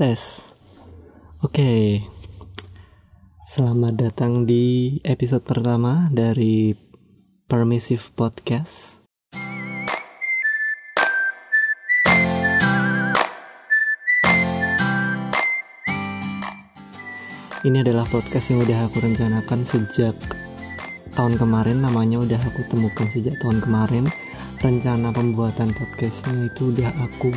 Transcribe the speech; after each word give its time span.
tes. 0.00 0.48
Oke. 1.44 2.00
Selamat 3.44 4.00
datang 4.00 4.48
di 4.48 4.96
episode 5.04 5.44
pertama 5.44 6.08
dari 6.08 6.72
Permissive 7.44 8.08
Podcast. 8.16 9.04
Ini 17.60 17.84
adalah 17.84 18.08
podcast 18.08 18.56
yang 18.56 18.64
udah 18.64 18.88
aku 18.88 19.04
rencanakan 19.04 19.68
sejak 19.68 20.16
tahun 21.12 21.36
kemarin 21.36 21.84
namanya 21.84 22.24
udah 22.24 22.40
aku 22.40 22.64
temukan 22.72 23.04
sejak 23.12 23.36
tahun 23.44 23.60
kemarin 23.60 24.08
rencana 24.64 25.12
pembuatan 25.12 25.76
podcastnya 25.76 26.48
itu 26.48 26.72
udah 26.72 26.88
aku 27.04 27.36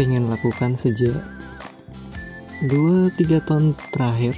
pengen 0.00 0.32
lakukan 0.32 0.80
sejak 0.80 1.12
2-3 2.64 3.20
tahun 3.44 3.76
terakhir. 3.92 4.32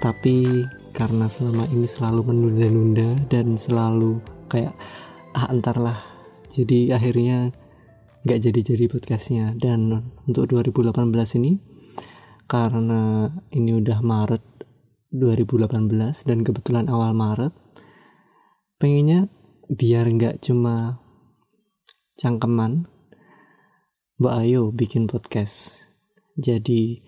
Tapi 0.00 0.64
karena 0.96 1.28
selama 1.28 1.68
ini 1.68 1.84
selalu 1.84 2.32
menunda-nunda 2.32 3.28
dan 3.28 3.60
selalu 3.60 4.24
kayak 4.48 4.72
ah 5.36 5.52
antarlah 5.52 6.00
jadi 6.48 6.96
akhirnya 6.96 7.52
nggak 8.24 8.40
jadi-jadi 8.48 8.88
podcastnya. 8.88 9.52
Dan 9.52 10.16
untuk 10.24 10.48
2018 10.48 10.96
ini 11.44 11.60
karena 12.48 13.28
ini 13.52 13.76
udah 13.76 14.00
Maret 14.00 14.64
2018 15.12 16.24
dan 16.24 16.40
kebetulan 16.40 16.88
awal 16.88 17.12
Maret 17.12 17.52
pengennya 18.80 19.28
biar 19.68 20.08
nggak 20.08 20.40
cuma 20.40 21.04
cangkeman 22.16 22.88
Mbak 24.18 24.34
Ayo 24.34 24.74
bikin 24.74 25.06
podcast. 25.06 25.86
Jadi 26.34 26.98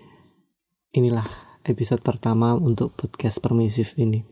inilah 0.95 1.27
episode 1.67 2.07
pertama 2.07 2.55
untuk 2.55 2.95
podcast 2.95 3.43
permisif 3.43 3.99
ini. 3.99 4.23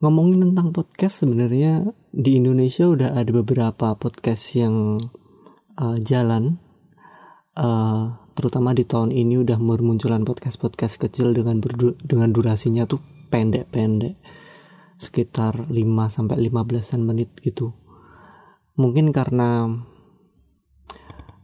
Ngomongin 0.00 0.48
tentang 0.48 0.72
podcast 0.72 1.20
sebenarnya 1.20 1.92
di 2.08 2.40
Indonesia 2.40 2.88
udah 2.88 3.20
ada 3.20 3.28
beberapa 3.28 4.00
podcast 4.00 4.56
yang 4.56 4.96
uh, 5.76 6.00
jalan. 6.00 6.56
Uh, 7.52 8.16
terutama 8.32 8.72
di 8.72 8.88
tahun 8.88 9.12
ini 9.12 9.44
udah 9.44 9.60
bermunculan 9.60 10.24
podcast-podcast 10.24 11.04
kecil 11.04 11.36
dengan 11.36 11.60
berdu 11.60 12.00
dengan 12.00 12.32
durasinya 12.32 12.88
tuh 12.88 13.04
pendek-pendek. 13.28 14.16
Sekitar 14.96 15.68
5 15.68 15.68
sampai 16.08 16.48
15-an 16.48 17.04
menit 17.04 17.36
gitu. 17.44 17.76
Mungkin 18.80 19.12
karena 19.12 19.68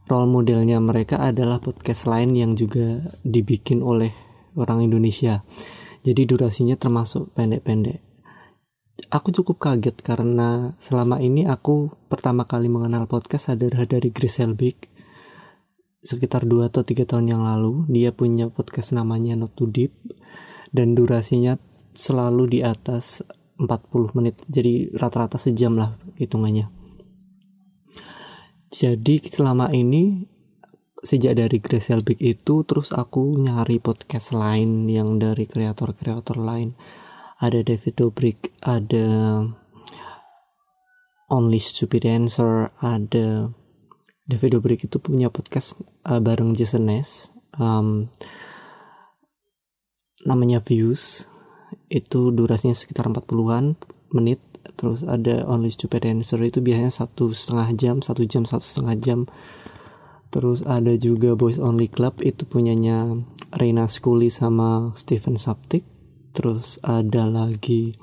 role 0.09 0.29
modelnya 0.29 0.81
mereka 0.81 1.21
adalah 1.21 1.61
podcast 1.61 2.05
lain 2.05 2.37
yang 2.37 2.53
juga 2.53 3.15
dibikin 3.25 3.81
oleh 3.81 4.13
orang 4.55 4.85
Indonesia. 4.85 5.43
Jadi 6.05 6.29
durasinya 6.29 6.77
termasuk 6.77 7.33
pendek-pendek. 7.33 8.05
Aku 9.11 9.35
cukup 9.35 9.59
kaget 9.59 9.97
karena 10.05 10.77
selama 10.79 11.19
ini 11.19 11.49
aku 11.49 11.91
pertama 12.07 12.47
kali 12.47 12.71
mengenal 12.71 13.11
podcast 13.11 13.51
adalah 13.57 13.89
dari 13.89 14.15
Chris 14.15 14.39
Helbig 14.39 14.95
sekitar 16.05 16.45
2 16.45 16.69
atau 16.69 16.85
3 16.85 17.09
tahun 17.09 17.33
yang 17.33 17.43
lalu 17.43 17.89
dia 17.89 18.13
punya 18.13 18.53
podcast 18.53 18.93
namanya 18.93 19.35
Not 19.41 19.57
Too 19.57 19.73
Deep 19.73 19.93
dan 20.71 20.93
durasinya 20.93 21.57
selalu 21.97 22.45
di 22.55 22.61
atas 22.61 23.25
40 23.57 24.13
menit 24.13 24.37
jadi 24.47 24.93
rata-rata 24.93 25.41
sejam 25.41 25.81
lah 25.81 25.97
hitungannya 26.21 26.84
jadi 28.75 29.23
selama 29.23 29.71
ini 29.71 30.27
sejak 30.99 31.39
dari 31.39 31.63
Grace 31.63 31.95
Helbig 31.95 32.19
itu 32.19 32.67
terus 32.67 32.91
aku 32.91 33.39
nyari 33.39 33.79
podcast 33.79 34.35
lain 34.35 34.91
yang 34.91 35.23
dari 35.23 35.47
kreator-kreator 35.47 36.43
lain. 36.43 36.75
Ada 37.39 37.63
David 37.63 37.95
Dobrik 38.03 38.51
ada 38.67 39.39
Only 41.31 41.63
Stupid 41.63 42.03
Answer 42.03 42.75
ada 42.83 43.55
David 44.27 44.59
Dobrik 44.59 44.91
itu 44.91 44.99
punya 44.99 45.31
podcast 45.31 45.79
uh, 46.11 46.19
bareng 46.19 46.59
Jason 46.59 46.91
Ness 46.91 47.31
um, 47.55 48.11
namanya 50.27 50.59
Views. 50.67 51.31
Itu 51.87 52.35
durasinya 52.35 52.75
sekitar 52.75 53.07
40-an 53.07 53.79
menit 54.11 54.43
terus 54.75 55.05
ada 55.05 55.45
Only 55.45 55.71
Stupid 55.71 56.05
Answer 56.09 56.41
itu 56.41 56.65
biasanya 56.65 56.93
satu 56.93 57.31
setengah 57.31 57.69
jam 57.77 57.97
satu 58.01 58.23
jam 58.25 58.49
satu 58.49 58.65
setengah 58.65 58.97
jam. 58.99 59.21
Terus 60.35 60.67
ada 60.67 60.91
juga 60.99 61.39
Boys 61.39 61.63
Only 61.63 61.87
Club 61.87 62.19
itu 62.25 62.43
punyanya 62.43 63.15
Reina 63.55 63.87
Scully 63.87 64.35
sama 64.35 64.91
Stephen 64.99 65.39
Saptik. 65.39 65.87
Terus 66.35 66.83
ada 66.83 67.31
lagi 67.31 67.95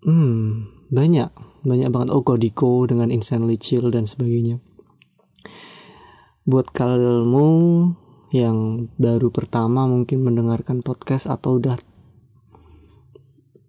hmm 0.00 0.64
banyak 0.88 1.28
banyak 1.62 1.88
banget. 1.92 2.08
Oh 2.10 2.24
Godiko 2.24 2.88
dengan 2.88 3.12
Insanely 3.12 3.60
Chill 3.60 3.92
dan 3.92 4.08
sebagainya. 4.08 4.58
Buat 6.48 6.72
kamu 6.72 7.48
yang 8.30 8.88
baru 8.96 9.28
pertama 9.34 9.84
mungkin 9.84 10.22
mendengarkan 10.24 10.80
podcast 10.80 11.26
atau 11.28 11.58
udah 11.58 11.76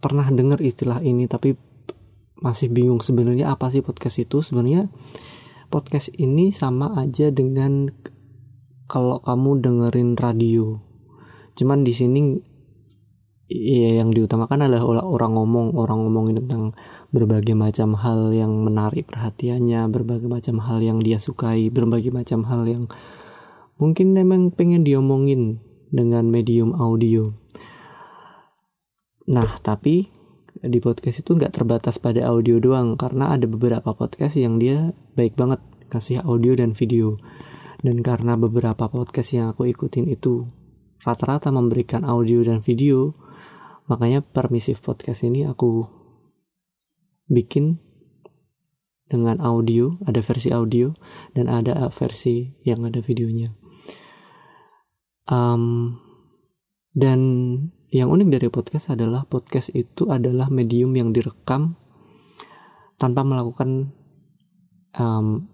pernah 0.02 0.26
dengar 0.34 0.58
istilah 0.60 1.00
ini 1.06 1.30
tapi 1.30 1.54
masih 2.42 2.74
bingung 2.74 3.00
sebenarnya 3.00 3.54
apa 3.54 3.70
sih 3.70 3.86
podcast 3.86 4.18
itu. 4.18 4.42
Sebenarnya 4.42 4.90
podcast 5.70 6.10
ini 6.18 6.50
sama 6.50 6.98
aja 6.98 7.30
dengan 7.30 7.94
kalau 8.90 9.22
kamu 9.22 9.62
dengerin 9.62 10.18
radio. 10.18 10.82
Cuman 11.54 11.86
di 11.86 11.94
sini 11.94 12.22
ya 13.48 14.02
yang 14.02 14.10
diutamakan 14.10 14.66
adalah 14.66 15.06
orang 15.06 15.38
ngomong. 15.38 15.78
Orang 15.78 16.10
ngomongin 16.10 16.42
tentang 16.44 16.74
berbagai 17.14 17.54
macam 17.54 17.94
hal 17.94 18.34
yang 18.34 18.66
menarik 18.66 19.06
perhatiannya 19.08 19.86
berbagai 19.94 20.28
macam 20.28 20.58
hal 20.64 20.82
yang 20.82 21.04
dia 21.04 21.22
sukai 21.22 21.68
berbagai 21.68 22.10
macam 22.10 22.48
hal 22.48 22.64
yang 22.64 22.84
mungkin 23.76 24.16
memang 24.16 24.56
pengen 24.56 24.88
diomongin 24.88 25.60
dengan 25.92 26.32
medium 26.32 26.72
audio 26.72 27.36
nah 29.30 29.60
tapi 29.62 30.10
di 30.62 30.80
podcast 30.84 31.24
itu 31.24 31.34
nggak 31.34 31.56
terbatas 31.56 31.98
pada 31.98 32.28
audio 32.28 32.60
doang 32.62 33.00
karena 33.00 33.34
ada 33.34 33.48
beberapa 33.48 33.96
podcast 33.96 34.38
yang 34.38 34.60
dia 34.60 34.94
baik 35.16 35.34
banget 35.40 35.64
kasih 35.92 36.24
audio 36.24 36.56
dan 36.56 36.72
video. 36.72 37.20
Dan 37.82 38.06
karena 38.06 38.38
beberapa 38.38 38.88
podcast 38.88 39.34
yang 39.34 39.52
aku 39.52 39.68
ikutin 39.68 40.06
itu 40.06 40.46
rata-rata 41.02 41.50
memberikan 41.50 42.06
audio 42.06 42.46
dan 42.46 42.62
video 42.62 43.18
makanya 43.90 44.22
permisif 44.22 44.86
podcast 44.86 45.26
ini 45.26 45.50
aku 45.50 45.90
bikin 47.26 47.82
dengan 49.10 49.42
audio 49.42 49.98
ada 50.06 50.22
versi 50.22 50.54
audio 50.54 50.94
dan 51.34 51.50
ada 51.50 51.90
versi 51.90 52.54
yang 52.62 52.86
ada 52.86 53.02
videonya. 53.02 53.50
Um, 55.26 55.98
dan 56.94 57.20
yang 57.92 58.08
unik 58.08 58.30
dari 58.32 58.48
podcast 58.48 58.96
adalah 58.96 59.28
podcast 59.28 59.76
itu 59.76 60.08
adalah 60.08 60.48
medium 60.48 60.96
yang 60.96 61.12
direkam 61.12 61.76
tanpa 62.96 63.28
melakukan 63.28 63.92
um, 64.96 65.52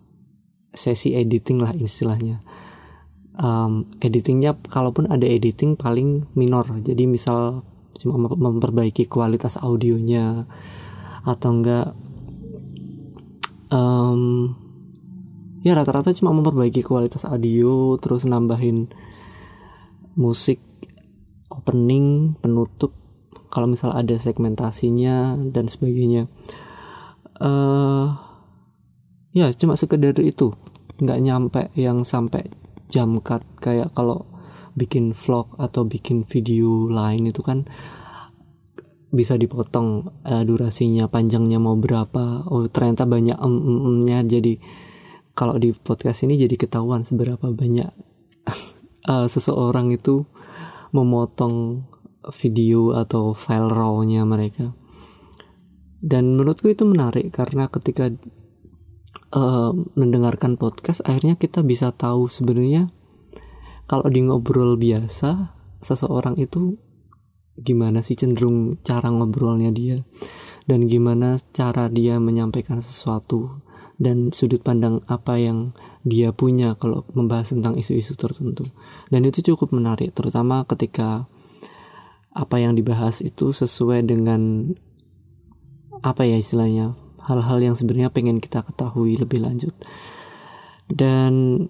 sesi 0.69 1.17
editing 1.17 1.57
lah 1.57 1.73
istilahnya. 1.73 2.45
Um, 3.37 3.89
editingnya 4.01 4.53
kalaupun 4.69 5.09
ada 5.09 5.25
editing 5.25 5.73
paling 5.73 6.29
minor. 6.37 6.69
Jadi 6.85 7.09
misal 7.09 7.65
cuma 7.97 8.29
memperbaiki 8.29 9.09
kualitas 9.09 9.57
audionya 9.57 10.45
atau 11.25 11.49
enggak 11.49 11.97
um, 13.73 14.53
ya 15.65 15.73
rata-rata 15.73 16.13
cuma 16.13 16.31
memperbaiki 16.37 16.85
kualitas 16.85 17.25
audio 17.25 17.97
terus 17.97 18.23
nambahin 18.29 18.87
musik 20.13 20.61
opening 21.67 22.39
penutup 22.39 22.95
kalau 23.51 23.67
misal 23.67 23.91
ada 23.91 24.15
segmentasinya 24.15 25.35
dan 25.51 25.67
sebagainya. 25.67 26.31
Uh, 27.43 28.15
ya 29.35 29.51
cuma 29.51 29.75
sekedar 29.75 30.15
itu. 30.23 30.55
Nggak 31.03 31.19
nyampe 31.19 31.61
yang 31.75 32.07
sampai 32.07 32.47
jam 32.87 33.19
cut 33.19 33.43
kayak 33.59 33.91
kalau 33.91 34.23
bikin 34.79 35.11
vlog 35.11 35.51
atau 35.59 35.83
bikin 35.83 36.23
video 36.23 36.87
lain 36.87 37.27
itu 37.27 37.43
kan 37.43 37.67
bisa 39.11 39.35
dipotong 39.35 40.07
uh, 40.23 40.43
durasinya 40.47 41.11
panjangnya 41.11 41.59
mau 41.59 41.75
berapa. 41.75 42.47
Oh 42.47 42.63
ternyata 42.71 43.03
banyak 43.03 43.35
em 43.35 43.53
em 43.59 43.97
nya 44.07 44.23
jadi 44.23 44.55
kalau 45.35 45.59
di 45.59 45.75
podcast 45.75 46.23
ini 46.23 46.39
jadi 46.39 46.55
ketahuan 46.55 47.03
seberapa 47.03 47.51
banyak 47.51 47.91
uh, 49.11 49.27
seseorang 49.33 49.91
itu 49.91 50.23
memotong 50.91 51.87
video 52.35 52.95
atau 52.95 53.31
file 53.31 53.71
raw-nya 53.71 54.27
mereka. 54.27 54.75
Dan 55.97 56.37
menurutku 56.37 56.69
itu 56.69 56.85
menarik 56.85 57.33
karena 57.33 57.71
ketika 57.71 58.11
uh, 59.33 59.71
mendengarkan 59.97 60.55
podcast 60.55 61.01
akhirnya 61.03 61.35
kita 61.35 61.65
bisa 61.65 61.89
tahu 61.91 62.29
sebenarnya 62.29 62.93
kalau 63.87 64.07
di 64.11 64.21
ngobrol 64.27 64.75
biasa 64.75 65.55
seseorang 65.81 66.35
itu 66.37 66.77
gimana 67.57 68.05
sih 68.05 68.13
cenderung 68.13 68.77
cara 68.85 69.09
ngobrolnya 69.09 69.73
dia 69.73 70.05
dan 70.69 70.85
gimana 70.85 71.41
cara 71.55 71.89
dia 71.89 72.21
menyampaikan 72.21 72.83
sesuatu 72.83 73.65
dan 73.97 74.29
sudut 74.29 74.61
pandang 74.61 75.01
apa 75.09 75.41
yang 75.41 75.73
dia 76.05 76.29
punya 76.29 76.77
kalau 76.77 77.03
membahas 77.17 77.53
tentang 77.53 77.77
isu-isu 77.77 78.13
tertentu. 78.13 78.69
Dan 79.09 79.25
itu 79.25 79.41
cukup 79.53 79.73
menarik 79.73 80.13
terutama 80.13 80.63
ketika 80.69 81.25
apa 82.37 82.55
yang 82.61 82.77
dibahas 82.77 83.25
itu 83.25 83.49
sesuai 83.49 84.05
dengan 84.05 84.73
apa 86.05 86.29
ya 86.29 86.37
istilahnya 86.37 86.93
hal-hal 87.25 87.57
yang 87.59 87.75
sebenarnya 87.75 88.13
pengen 88.13 88.37
kita 88.37 88.61
ketahui 88.61 89.17
lebih 89.17 89.41
lanjut. 89.41 89.73
Dan 90.87 91.65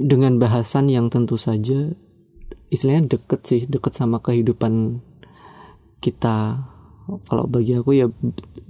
dengan 0.00 0.40
bahasan 0.40 0.88
yang 0.88 1.12
tentu 1.12 1.36
saja 1.36 1.92
istilahnya 2.72 3.18
deket 3.18 3.40
sih 3.44 3.62
deket 3.68 3.92
sama 3.92 4.24
kehidupan 4.24 5.04
kita 6.00 6.64
kalau 7.26 7.44
bagi 7.48 7.78
aku 7.78 7.96
ya 7.96 8.06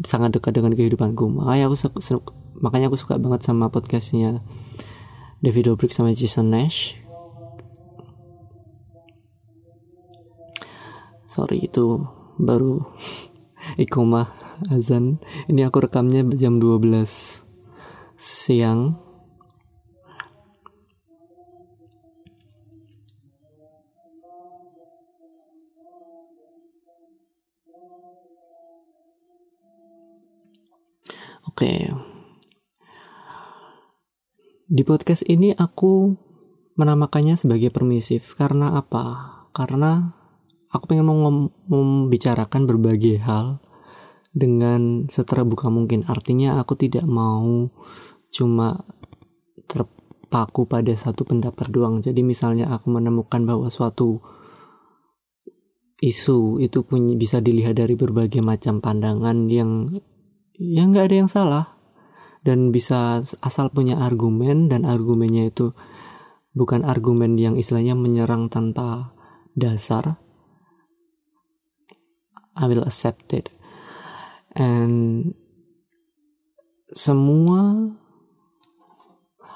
sangat 0.06 0.36
dekat 0.36 0.56
dengan 0.56 0.72
kehidupanku. 0.72 1.28
Makanya 1.28 1.68
aku 1.70 1.76
makanya 2.60 2.92
aku 2.92 2.98
suka 3.00 3.16
banget 3.16 3.44
sama 3.44 3.72
podcastnya 3.72 4.44
David 5.40 5.72
Dobrik 5.72 5.92
sama 5.92 6.12
Jason 6.12 6.52
Nash. 6.52 6.96
Sorry 11.30 11.64
itu 11.64 12.04
baru 12.36 12.84
ikoma 13.84 14.30
azan. 14.68 15.22
Ini 15.48 15.68
aku 15.68 15.86
rekamnya 15.86 16.24
jam 16.36 16.60
12 16.60 17.46
siang 18.20 19.09
Oke. 31.60 31.92
Di 34.64 34.80
podcast 34.80 35.28
ini 35.28 35.52
aku 35.52 36.08
menamakannya 36.80 37.36
sebagai 37.36 37.68
permisif 37.68 38.32
karena 38.32 38.80
apa? 38.80 39.28
Karena 39.52 40.08
aku 40.72 40.88
pengen 40.88 41.04
membicarakan 41.68 42.64
berbagai 42.64 43.20
hal 43.20 43.60
dengan 44.32 45.04
seterbuka 45.12 45.68
mungkin. 45.68 46.08
Artinya 46.08 46.56
aku 46.64 46.80
tidak 46.80 47.04
mau 47.04 47.68
cuma 48.32 48.80
terpaku 49.68 50.64
pada 50.64 50.96
satu 50.96 51.28
pendapat 51.28 51.68
doang. 51.68 52.00
Jadi 52.00 52.24
misalnya 52.24 52.72
aku 52.72 52.88
menemukan 52.88 53.44
bahwa 53.44 53.68
suatu 53.68 54.24
isu 56.00 56.56
itu 56.64 56.88
punya 56.88 57.20
bisa 57.20 57.44
dilihat 57.44 57.76
dari 57.76 58.00
berbagai 58.00 58.40
macam 58.40 58.80
pandangan 58.80 59.44
yang 59.52 60.00
ya 60.60 60.84
nggak 60.84 61.08
ada 61.08 61.16
yang 61.24 61.30
salah. 61.32 61.64
Dan 62.40 62.72
bisa 62.72 63.20
asal 63.44 63.68
punya 63.72 64.00
argumen 64.00 64.68
dan 64.68 64.88
argumennya 64.88 65.52
itu 65.52 65.76
bukan 66.56 66.84
argumen 66.84 67.36
yang 67.36 67.56
istilahnya 67.56 67.96
menyerang 67.96 68.48
tanpa 68.52 69.12
dasar. 69.56 70.20
I 72.56 72.64
will 72.68 72.84
accept 72.84 73.32
it. 73.32 73.48
And 74.52 75.32
semua 76.92 77.92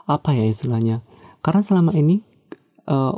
apa 0.05 0.37
ya 0.37 0.45
istilahnya? 0.49 1.01
Karena 1.41 1.61
selama 1.65 1.93
ini 1.97 2.21
uh, 2.89 3.17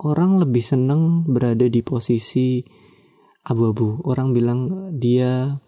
orang 0.00 0.42
lebih 0.42 0.64
senang 0.64 1.28
berada 1.28 1.68
di 1.68 1.80
posisi 1.80 2.64
abu-abu. 3.44 4.02
Orang 4.04 4.32
bilang 4.32 4.90
dia 4.96 5.60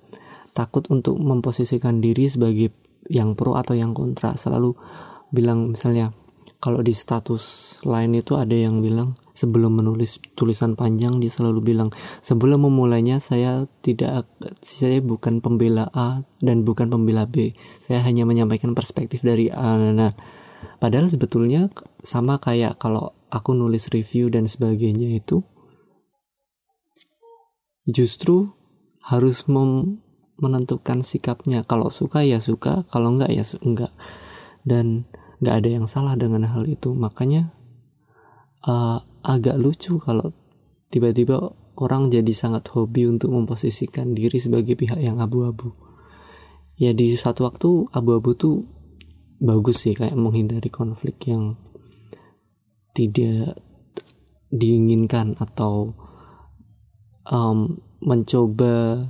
takut 0.56 0.88
untuk 0.88 1.20
memposisikan 1.20 2.00
diri 2.00 2.24
sebagai 2.32 2.72
yang 3.12 3.36
pro 3.36 3.60
atau 3.60 3.76
yang 3.76 3.92
kontra. 3.92 4.32
Selalu 4.40 4.72
bilang 5.28 5.76
misalnya 5.76 6.16
kalau 6.56 6.80
di 6.80 6.96
status 6.96 7.76
lain 7.84 8.16
itu 8.16 8.34
ada 8.40 8.56
yang 8.56 8.80
bilang 8.80 9.20
sebelum 9.36 9.76
menulis 9.76 10.16
tulisan 10.32 10.72
panjang 10.72 11.20
dia 11.20 11.28
selalu 11.28 11.60
bilang 11.60 11.92
sebelum 12.24 12.64
memulainya 12.64 13.20
saya 13.20 13.68
tidak 13.84 14.24
saya 14.64 15.04
bukan 15.04 15.44
pembela 15.44 15.92
A 15.92 16.24
dan 16.40 16.64
bukan 16.64 16.88
pembela 16.88 17.28
B. 17.28 17.52
Saya 17.84 18.00
hanya 18.00 18.24
menyampaikan 18.24 18.72
perspektif 18.72 19.20
dari 19.20 19.52
A 19.52 19.76
nah 19.92 20.16
padahal 20.80 21.12
sebetulnya 21.12 21.68
sama 22.00 22.40
kayak 22.40 22.80
kalau 22.80 23.12
aku 23.28 23.52
nulis 23.52 23.92
review 23.92 24.32
dan 24.32 24.48
sebagainya 24.48 25.20
itu 25.20 25.44
justru 27.86 28.56
harus 29.04 29.46
mem 29.46 30.02
menentukan 30.36 31.02
sikapnya. 31.02 31.64
Kalau 31.64 31.88
suka 31.88 32.22
ya 32.22 32.40
suka. 32.40 32.84
Kalau 32.92 33.16
enggak 33.16 33.32
ya 33.32 33.44
enggak. 33.64 33.92
Dan 34.62 35.08
enggak 35.40 35.54
ada 35.64 35.68
yang 35.68 35.86
salah 35.88 36.14
dengan 36.16 36.44
hal 36.48 36.68
itu. 36.68 36.92
Makanya 36.92 37.52
uh, 38.64 39.00
agak 39.24 39.56
lucu 39.56 39.98
kalau 39.98 40.32
tiba-tiba 40.92 41.52
orang 41.76 42.08
jadi 42.08 42.32
sangat 42.32 42.68
hobi 42.72 43.04
untuk 43.04 43.32
memposisikan 43.32 44.16
diri 44.16 44.40
sebagai 44.40 44.76
pihak 44.76 45.00
yang 45.00 45.20
abu-abu. 45.20 45.76
Ya 46.76 46.92
di 46.92 47.16
satu 47.16 47.48
waktu 47.48 47.88
abu-abu 47.92 48.36
tuh 48.36 48.68
bagus 49.40 49.84
sih 49.84 49.92
kayak 49.92 50.16
menghindari 50.16 50.68
konflik 50.72 51.20
yang 51.28 51.56
tidak 52.96 53.60
diinginkan 54.48 55.36
atau 55.36 55.92
um, 57.28 57.80
mencoba 58.00 59.08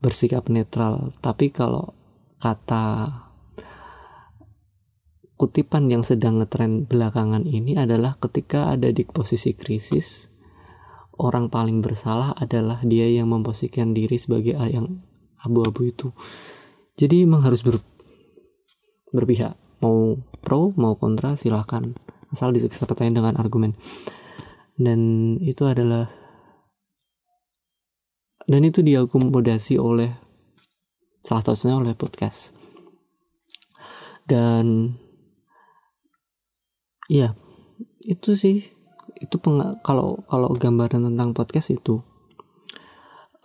bersikap 0.00 0.48
netral. 0.48 1.12
Tapi 1.20 1.52
kalau 1.52 1.92
kata 2.40 3.12
kutipan 5.40 5.88
yang 5.88 6.04
sedang 6.04 6.40
ngetren 6.40 6.84
belakangan 6.84 7.48
ini 7.48 7.76
adalah 7.80 8.20
ketika 8.20 8.76
ada 8.76 8.92
di 8.92 9.08
posisi 9.08 9.56
krisis 9.56 10.28
orang 11.20 11.52
paling 11.52 11.84
bersalah 11.84 12.32
adalah 12.32 12.80
dia 12.80 13.04
yang 13.08 13.28
memposisikan 13.28 13.92
diri 13.92 14.16
sebagai 14.16 14.56
yang 14.56 15.04
abu-abu 15.44 15.92
itu. 15.92 16.08
Jadi 16.96 17.28
emang 17.28 17.44
harus 17.44 17.60
ber, 17.60 17.80
berpihak. 19.12 19.56
Mau 19.84 20.20
pro 20.40 20.72
mau 20.76 20.96
kontra 20.96 21.36
silahkan. 21.36 21.92
Asal 22.32 22.56
disertai 22.56 23.12
dengan 23.12 23.36
argumen. 23.36 23.76
Dan 24.80 25.36
itu 25.44 25.68
adalah 25.68 26.08
dan 28.50 28.66
itu 28.66 28.82
diakomodasi 28.82 29.78
oleh 29.78 30.10
salah 31.22 31.46
satunya 31.46 31.78
oleh 31.78 31.94
podcast. 31.94 32.50
Dan 34.26 34.98
iya 37.06 37.38
itu 38.02 38.34
sih 38.34 38.66
itu 39.22 39.36
kalau 39.86 40.26
kalau 40.26 40.50
gambaran 40.58 41.06
tentang 41.14 41.30
podcast 41.30 41.70
itu. 41.70 42.02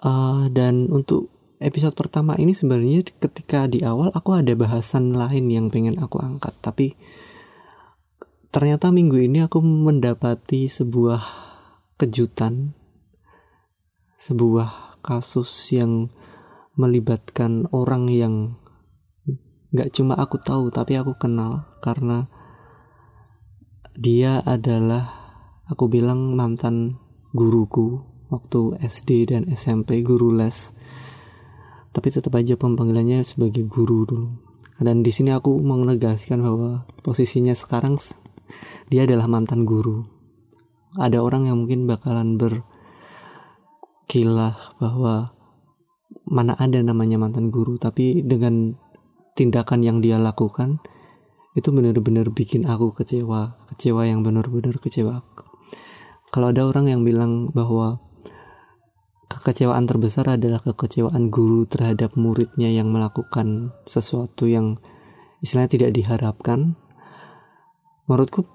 Uh, 0.02 0.50
dan 0.50 0.90
untuk 0.90 1.30
episode 1.62 1.94
pertama 1.94 2.34
ini 2.42 2.58
sebenarnya 2.58 3.06
ketika 3.22 3.70
di 3.70 3.86
awal 3.86 4.10
aku 4.12 4.36
ada 4.36 4.58
bahasan 4.58 5.14
lain 5.14 5.54
yang 5.54 5.70
pengen 5.70 6.02
aku 6.02 6.18
angkat. 6.18 6.58
Tapi 6.66 6.98
ternyata 8.50 8.90
minggu 8.90 9.22
ini 9.22 9.46
aku 9.46 9.62
mendapati 9.62 10.66
sebuah 10.66 11.22
kejutan 12.02 12.74
sebuah 14.26 14.85
kasus 15.06 15.54
yang 15.70 16.10
melibatkan 16.74 17.70
orang 17.70 18.10
yang 18.10 18.58
nggak 19.70 19.94
cuma 19.94 20.18
aku 20.18 20.42
tahu 20.42 20.74
tapi 20.74 20.98
aku 20.98 21.14
kenal. 21.14 21.70
Karena 21.86 22.26
dia 23.94 24.42
adalah 24.42 25.14
aku 25.70 25.86
bilang 25.86 26.34
mantan 26.34 26.98
guruku 27.38 28.02
waktu 28.34 28.82
SD 28.82 29.30
dan 29.30 29.46
SMP 29.54 30.02
guru 30.02 30.34
les. 30.34 30.74
Tapi 31.94 32.08
tetap 32.12 32.34
aja 32.36 32.58
pemanggilannya 32.58 33.22
sebagai 33.22 33.64
guru 33.70 34.04
dulu. 34.10 34.28
Dan 34.76 35.08
di 35.08 35.12
sini 35.16 35.32
aku 35.32 35.56
menegaskan 35.64 36.44
bahwa 36.44 36.84
posisinya 37.00 37.56
sekarang 37.56 37.96
dia 38.92 39.08
adalah 39.08 39.32
mantan 39.32 39.64
guru. 39.64 40.04
Ada 41.00 41.24
orang 41.24 41.48
yang 41.48 41.64
mungkin 41.64 41.88
bakalan 41.88 42.36
ber 42.36 42.68
kilah 44.06 44.58
bahwa 44.78 45.34
mana 46.26 46.58
ada 46.58 46.82
namanya 46.82 47.22
mantan 47.22 47.54
guru 47.54 47.78
tapi 47.78 48.22
dengan 48.26 48.78
tindakan 49.38 49.86
yang 49.86 49.98
dia 50.02 50.18
lakukan 50.18 50.82
itu 51.56 51.72
benar-benar 51.72 52.30
bikin 52.34 52.68
aku 52.68 52.92
kecewa 52.92 53.56
kecewa 53.72 54.04
yang 54.08 54.22
benar-benar 54.26 54.76
kecewa. 54.82 55.24
Kalau 56.34 56.52
ada 56.52 56.68
orang 56.68 56.92
yang 56.92 57.02
bilang 57.08 57.48
bahwa 57.56 58.04
kekecewaan 59.32 59.88
terbesar 59.88 60.36
adalah 60.36 60.60
kekecewaan 60.60 61.32
guru 61.32 61.64
terhadap 61.64 62.18
muridnya 62.20 62.68
yang 62.68 62.92
melakukan 62.92 63.72
sesuatu 63.88 64.50
yang 64.50 64.82
istilahnya 65.40 65.72
tidak 65.80 65.92
diharapkan 65.96 66.76
menurutku 68.10 68.46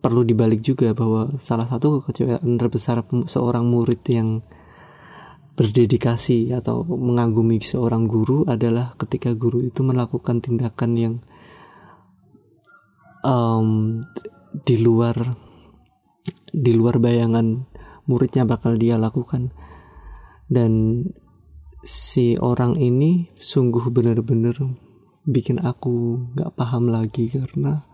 perlu 0.00 0.24
dibalik 0.24 0.64
juga 0.64 0.96
bahwa 0.96 1.36
salah 1.36 1.68
satu 1.68 2.00
kekecewaan 2.00 2.56
terbesar 2.56 3.04
seorang 3.28 3.68
murid 3.68 4.00
yang 4.08 4.40
berdedikasi 5.60 6.56
atau 6.56 6.80
mengagumi 6.88 7.60
seorang 7.60 8.08
guru 8.08 8.48
adalah 8.48 8.96
ketika 8.96 9.36
guru 9.36 9.60
itu 9.60 9.84
melakukan 9.84 10.40
tindakan 10.40 10.90
yang 10.96 11.14
um, 13.20 14.00
di 14.64 14.80
luar 14.80 15.36
di 16.50 16.72
luar 16.72 16.96
bayangan 16.96 17.68
muridnya 18.08 18.48
bakal 18.48 18.80
dia 18.80 18.96
lakukan. 18.96 19.52
Dan 20.50 21.04
si 21.84 22.34
orang 22.40 22.80
ini 22.80 23.30
sungguh 23.38 23.86
benar-benar 23.92 24.56
bikin 25.28 25.60
aku 25.60 26.24
nggak 26.34 26.56
paham 26.56 26.88
lagi 26.88 27.30
karena 27.30 27.84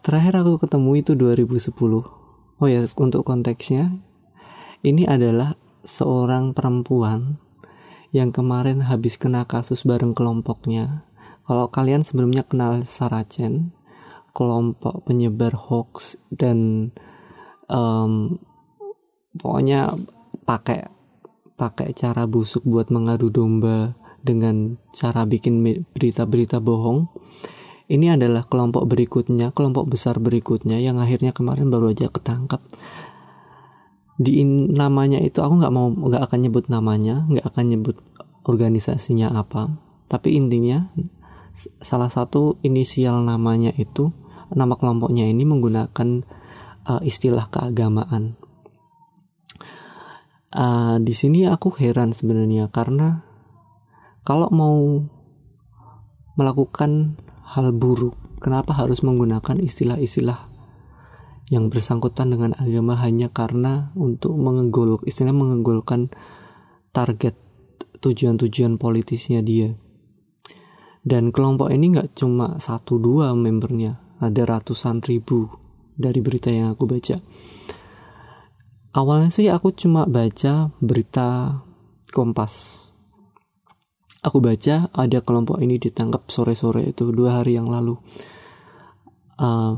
terakhir 0.00 0.40
aku 0.40 0.60
ketemu 0.62 0.90
itu 1.00 1.12
2010 1.16 1.74
oh 2.60 2.68
ya 2.68 2.86
untuk 2.96 3.22
konteksnya 3.26 3.98
ini 4.84 5.08
adalah 5.08 5.56
seorang 5.84 6.52
perempuan 6.52 7.40
yang 8.14 8.30
kemarin 8.30 8.86
habis 8.86 9.18
kena 9.18 9.42
kasus 9.42 9.82
bareng 9.82 10.14
kelompoknya. 10.14 11.02
Kalau 11.44 11.66
kalian 11.68 12.06
sebelumnya 12.06 12.46
kenal 12.46 12.86
Saracen, 12.86 13.74
kelompok 14.30 15.02
penyebar 15.02 15.52
hoax 15.58 16.14
dan 16.30 16.90
um, 17.66 18.38
pokoknya 19.34 19.98
pakai 20.46 20.86
pakai 21.58 21.90
cara 21.90 22.24
busuk 22.30 22.62
buat 22.62 22.88
mengadu 22.94 23.34
domba 23.34 23.98
dengan 24.22 24.78
cara 24.94 25.26
bikin 25.26 25.60
berita-berita 25.90 26.62
bohong. 26.62 27.10
Ini 27.84 28.16
adalah 28.16 28.48
kelompok 28.48 28.88
berikutnya, 28.88 29.52
kelompok 29.52 29.92
besar 29.92 30.16
berikutnya 30.16 30.80
yang 30.80 30.96
akhirnya 30.96 31.36
kemarin 31.36 31.68
baru 31.68 31.92
aja 31.92 32.08
ketangkap 32.08 32.64
di 34.14 34.46
namanya 34.46 35.18
itu 35.18 35.42
aku 35.42 35.58
nggak 35.58 35.74
mau 35.74 35.90
nggak 35.90 36.22
akan 36.30 36.38
nyebut 36.46 36.64
namanya 36.70 37.26
nggak 37.26 37.46
akan 37.50 37.64
nyebut 37.66 37.96
organisasinya 38.46 39.34
apa. 39.34 39.74
Tapi 40.06 40.38
intinya 40.38 40.86
salah 41.82 42.10
satu 42.12 42.60
inisial 42.62 43.24
namanya 43.26 43.74
itu 43.74 44.14
nama 44.54 44.78
kelompoknya 44.78 45.26
ini 45.26 45.42
menggunakan 45.42 46.22
uh, 46.86 47.02
istilah 47.02 47.50
keagamaan. 47.50 48.38
Uh, 50.54 51.02
di 51.02 51.10
sini 51.10 51.50
aku 51.50 51.74
heran 51.74 52.14
sebenarnya 52.14 52.70
karena 52.70 53.26
kalau 54.22 54.46
mau 54.54 55.02
melakukan 56.38 57.18
hal 57.54 57.70
buruk. 57.70 58.18
Kenapa 58.42 58.74
harus 58.74 59.00
menggunakan 59.00 59.62
istilah-istilah 59.62 60.50
yang 61.48 61.70
bersangkutan 61.70 62.34
dengan 62.34 62.52
agama 62.58 62.98
hanya 62.98 63.30
karena 63.30 63.94
untuk 63.94 64.34
menggol 64.34 64.98
istilahnya 65.06 65.38
menggolkan 65.38 66.10
target 66.90 67.38
tujuan-tujuan 68.02 68.76
politisnya 68.76 69.40
dia? 69.40 69.72
Dan 71.04 71.30
kelompok 71.30 71.70
ini 71.70 71.94
nggak 71.94 72.18
cuma 72.18 72.58
satu 72.58 72.98
dua 72.98 73.32
membernya 73.36 74.02
ada 74.18 74.42
ratusan 74.44 75.04
ribu 75.04 75.46
dari 75.94 76.18
berita 76.18 76.50
yang 76.50 76.74
aku 76.74 76.84
baca. 76.90 77.22
Awalnya 78.94 79.30
sih 79.30 79.46
aku 79.50 79.74
cuma 79.74 80.06
baca 80.06 80.70
berita 80.78 81.60
Kompas 82.14 82.83
aku 84.24 84.40
baca 84.40 84.88
ada 84.90 85.18
kelompok 85.20 85.60
ini 85.60 85.76
ditangkap 85.76 86.26
sore-sore 86.32 86.88
itu 86.88 87.12
dua 87.12 87.44
hari 87.44 87.60
yang 87.60 87.68
lalu 87.68 88.00
uh, 89.36 89.76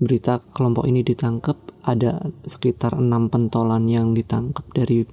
berita 0.00 0.40
kelompok 0.52 0.88
ini 0.88 1.04
ditangkap 1.04 1.56
ada 1.86 2.32
sekitar 2.44 2.98
enam 2.98 3.30
pentolan 3.30 3.86
yang 3.86 4.12
ditangkap 4.12 4.66
dari 4.74 5.06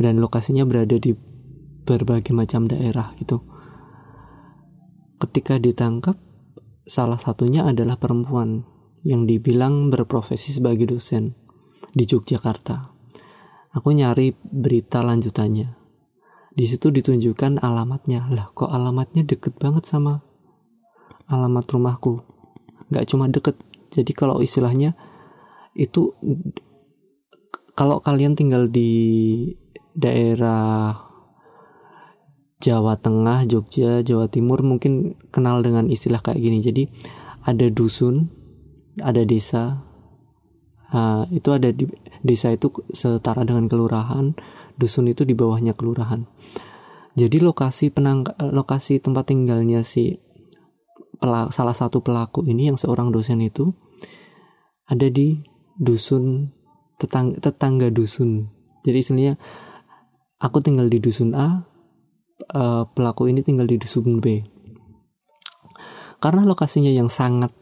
dan 0.00 0.18
lokasinya 0.18 0.66
berada 0.66 0.98
di 0.98 1.14
berbagai 1.86 2.34
macam 2.34 2.66
daerah 2.66 3.14
gitu. 3.22 3.46
Ketika 5.16 5.56
ditangkap, 5.56 6.18
salah 6.84 7.16
satunya 7.16 7.64
adalah 7.64 7.96
perempuan 7.96 8.66
yang 9.06 9.24
dibilang 9.24 9.88
berprofesi 9.88 10.50
sebagai 10.50 10.90
dosen 10.90 11.38
di 11.94 12.04
Yogyakarta. 12.04 12.92
Aku 13.72 13.88
nyari 13.94 14.34
berita 14.34 15.00
lanjutannya. 15.00 15.85
Di 16.56 16.64
situ 16.64 16.88
ditunjukkan 16.88 17.60
alamatnya. 17.60 18.32
Lah, 18.32 18.48
kok 18.56 18.72
alamatnya 18.72 19.28
deket 19.28 19.60
banget 19.60 19.84
sama 19.84 20.24
alamat 21.28 21.68
rumahku? 21.68 22.24
Gak 22.88 23.12
cuma 23.12 23.28
deket, 23.28 23.60
jadi 23.92 24.12
kalau 24.16 24.40
istilahnya 24.40 24.96
itu 25.76 26.16
kalau 27.76 28.00
kalian 28.00 28.32
tinggal 28.32 28.72
di 28.72 29.52
daerah 29.92 30.96
Jawa 32.56 32.96
Tengah, 32.96 33.44
Jogja, 33.44 34.00
Jawa 34.00 34.32
Timur 34.32 34.64
mungkin 34.64 35.20
kenal 35.28 35.60
dengan 35.60 35.92
istilah 35.92 36.24
kayak 36.24 36.40
gini. 36.40 36.64
Jadi 36.64 36.82
ada 37.44 37.68
dusun, 37.68 38.32
ada 38.96 39.20
desa. 39.28 39.84
Uh, 40.86 41.26
itu 41.34 41.50
ada 41.50 41.74
di 41.74 41.84
desa 42.22 42.54
itu 42.54 42.70
setara 42.94 43.42
dengan 43.42 43.66
kelurahan, 43.66 44.32
dusun 44.76 45.08
itu 45.10 45.24
di 45.24 45.32
bawahnya 45.32 45.72
kelurahan. 45.72 46.24
Jadi 47.16 47.40
lokasi 47.40 47.88
penang 47.88 48.28
lokasi 48.38 49.00
tempat 49.00 49.32
tinggalnya 49.32 49.80
si 49.80 50.20
pelaku, 51.16 51.48
salah 51.48 51.72
satu 51.72 52.04
pelaku 52.04 52.44
ini 52.44 52.68
yang 52.68 52.76
seorang 52.76 53.08
dosen 53.08 53.40
itu 53.40 53.72
ada 54.84 55.08
di 55.08 55.40
dusun 55.80 56.52
tetang, 57.00 57.36
tetangga 57.40 57.88
dusun. 57.88 58.52
Jadi 58.84 58.96
istilahnya 59.00 59.34
aku 60.38 60.60
tinggal 60.60 60.92
di 60.92 61.00
dusun 61.00 61.32
A, 61.32 61.64
uh, 62.52 62.84
pelaku 62.92 63.32
ini 63.32 63.40
tinggal 63.40 63.66
di 63.66 63.80
dusun 63.80 64.20
B. 64.20 64.44
Karena 66.20 66.48
lokasinya 66.48 66.88
yang 66.88 67.12
sangat 67.12 67.52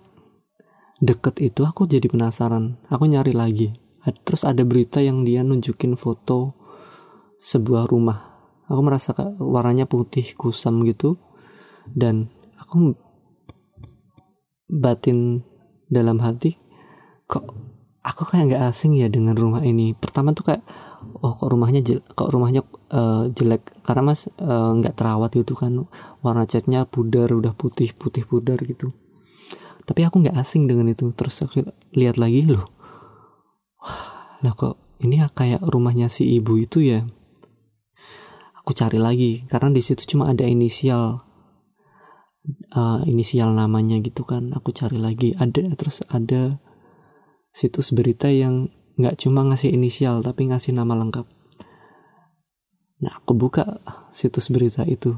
deket 1.03 1.43
itu 1.43 1.67
aku 1.67 1.91
jadi 1.91 2.07
penasaran. 2.07 2.79
Aku 2.87 3.07
nyari 3.11 3.35
lagi. 3.35 3.75
Terus 4.05 4.45
ada 4.45 4.63
berita 4.63 5.01
yang 5.01 5.25
dia 5.25 5.41
nunjukin 5.41 5.97
foto 5.97 6.64
sebuah 7.45 7.85
rumah. 7.85 8.33
Aku 8.65 8.81
merasa 8.81 9.13
warnanya 9.37 9.85
putih 9.85 10.33
kusam 10.41 10.81
gitu. 10.89 11.21
Dan 11.93 12.33
aku 12.57 12.97
batin 14.73 15.45
dalam 15.93 16.17
hati 16.25 16.57
kok 17.29 17.45
aku 18.01 18.25
kayak 18.25 18.57
nggak 18.57 18.65
asing 18.73 18.97
ya 18.97 19.13
dengan 19.13 19.37
rumah 19.37 19.61
ini. 19.61 19.93
Pertama 19.93 20.33
tuh 20.33 20.49
kayak 20.49 20.65
oh 21.21 21.37
kok 21.37 21.53
rumahnya 21.53 21.85
jelek, 21.85 22.05
kok 22.17 22.33
rumahnya 22.33 22.65
uh, 22.89 23.29
jelek? 23.29 23.85
Karena 23.85 24.03
mas 24.09 24.25
eh, 24.25 24.71
nggak 24.81 24.95
uh, 24.95 24.97
terawat 24.97 25.31
gitu 25.37 25.53
kan. 25.53 25.77
Warna 26.25 26.49
catnya 26.49 26.89
pudar 26.89 27.29
udah 27.29 27.53
putih 27.53 27.93
putih 27.93 28.25
pudar 28.25 28.57
gitu. 28.65 28.97
Tapi 29.85 30.01
aku 30.09 30.25
nggak 30.25 30.41
asing 30.41 30.65
dengan 30.65 30.89
itu. 30.89 31.13
Terus 31.13 31.45
aku 31.45 31.69
lihat 31.93 32.17
lagi 32.17 32.49
loh 32.49 32.65
wah 33.85 34.01
lah 34.41 34.55
kok 34.57 34.81
ini 35.05 35.21
kayak 35.37 35.61
rumahnya 35.61 36.09
si 36.09 36.25
ibu 36.41 36.57
itu 36.57 36.81
ya 36.81 37.05
aku 38.65 38.73
cari 38.73 38.97
lagi 38.97 39.45
karena 39.53 39.69
di 39.77 39.85
situ 39.85 40.09
cuma 40.09 40.33
ada 40.33 40.49
inisial 40.49 41.21
uh, 42.73 43.05
inisial 43.05 43.53
namanya 43.53 44.01
gitu 44.01 44.25
kan 44.25 44.57
aku 44.57 44.73
cari 44.73 44.97
lagi 44.97 45.37
ada 45.37 45.69
terus 45.77 46.01
ada 46.09 46.57
situs 47.53 47.93
berita 47.93 48.33
yang 48.33 48.73
nggak 48.99 49.21
cuma 49.21 49.47
ngasih 49.47 49.71
inisial 49.71 50.23
tapi 50.25 50.51
ngasih 50.51 50.75
nama 50.75 50.95
lengkap. 50.99 51.27
Nah, 53.03 53.21
aku 53.21 53.35
buka 53.35 53.83
situs 54.11 54.51
berita 54.51 54.87
itu. 54.87 55.15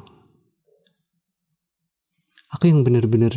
Aku 2.53 2.67
yang 2.67 2.83
bener-bener 2.83 3.37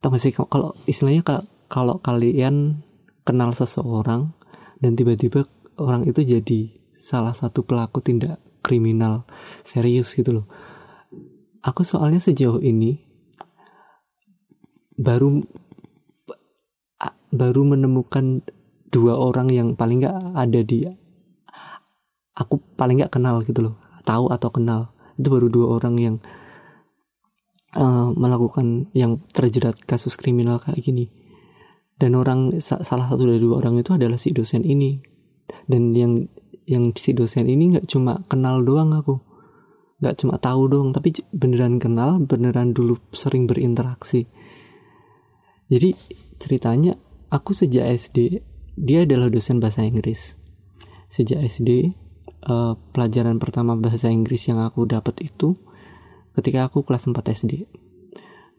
tau 0.00 0.12
gak 0.12 0.22
sih 0.22 0.30
kalau 0.30 0.76
istilahnya 0.86 1.24
kalau, 1.24 1.44
kalau 1.66 1.96
kalian 1.98 2.84
kenal 3.26 3.50
seseorang 3.56 4.36
dan 4.78 4.94
tiba-tiba 4.94 5.50
orang 5.80 6.06
itu 6.06 6.22
jadi 6.22 6.78
salah 6.94 7.34
satu 7.34 7.66
pelaku 7.66 8.04
tindak 8.04 8.38
kriminal 8.66 9.22
serius 9.62 10.10
gitu 10.18 10.42
loh. 10.42 10.46
Aku 11.62 11.86
soalnya 11.86 12.18
sejauh 12.18 12.58
ini 12.58 12.98
baru 14.98 15.46
baru 17.30 17.62
menemukan 17.62 18.42
dua 18.90 19.14
orang 19.14 19.52
yang 19.54 19.68
paling 19.78 20.02
nggak 20.02 20.34
ada 20.34 20.60
di 20.66 20.88
aku 22.36 22.58
paling 22.74 23.02
nggak 23.02 23.14
kenal 23.14 23.40
gitu 23.46 23.70
loh. 23.70 23.74
Tahu 24.02 24.30
atau 24.34 24.50
kenal. 24.50 24.90
Itu 25.16 25.32
baru 25.32 25.48
dua 25.48 25.66
orang 25.80 25.94
yang 25.98 26.16
uh, 27.74 28.12
melakukan 28.14 28.92
yang 28.92 29.18
terjerat 29.32 29.80
kasus 29.84 30.14
kriminal 30.14 30.60
kayak 30.60 30.80
gini. 30.84 31.10
Dan 31.96 32.12
orang 32.12 32.60
salah 32.60 33.08
satu 33.08 33.24
dari 33.24 33.40
dua 33.40 33.64
orang 33.64 33.80
itu 33.80 33.96
adalah 33.96 34.20
si 34.20 34.30
dosen 34.30 34.62
ini. 34.62 35.00
Dan 35.64 35.96
yang 35.96 36.28
yang 36.66 36.90
si 36.98 37.14
dosen 37.14 37.46
ini 37.46 37.78
nggak 37.78 37.86
cuma 37.86 38.26
kenal 38.26 38.60
doang 38.66 38.92
aku. 38.92 39.22
Nggak 40.02 40.14
cuma 40.20 40.36
tahu 40.36 40.68
dong 40.68 40.88
tapi 40.92 41.14
beneran 41.32 41.80
kenal 41.80 42.20
beneran 42.20 42.74
dulu 42.74 42.98
sering 43.14 43.48
berinteraksi. 43.48 44.28
Jadi 45.70 45.94
ceritanya 46.36 46.98
aku 47.30 47.56
sejak 47.56 47.86
SD 47.96 48.42
dia 48.76 49.08
adalah 49.08 49.32
dosen 49.32 49.62
bahasa 49.62 49.86
Inggris. 49.86 50.36
Sejak 51.08 51.40
SD 51.40 51.96
uh, 52.46 52.50
eh, 52.50 52.72
pelajaran 52.92 53.38
pertama 53.40 53.78
bahasa 53.78 54.12
Inggris 54.12 54.44
yang 54.50 54.60
aku 54.60 54.84
dapat 54.84 55.22
itu 55.22 55.56
ketika 56.36 56.68
aku 56.68 56.84
kelas 56.84 57.08
4 57.08 57.16
SD 57.32 57.64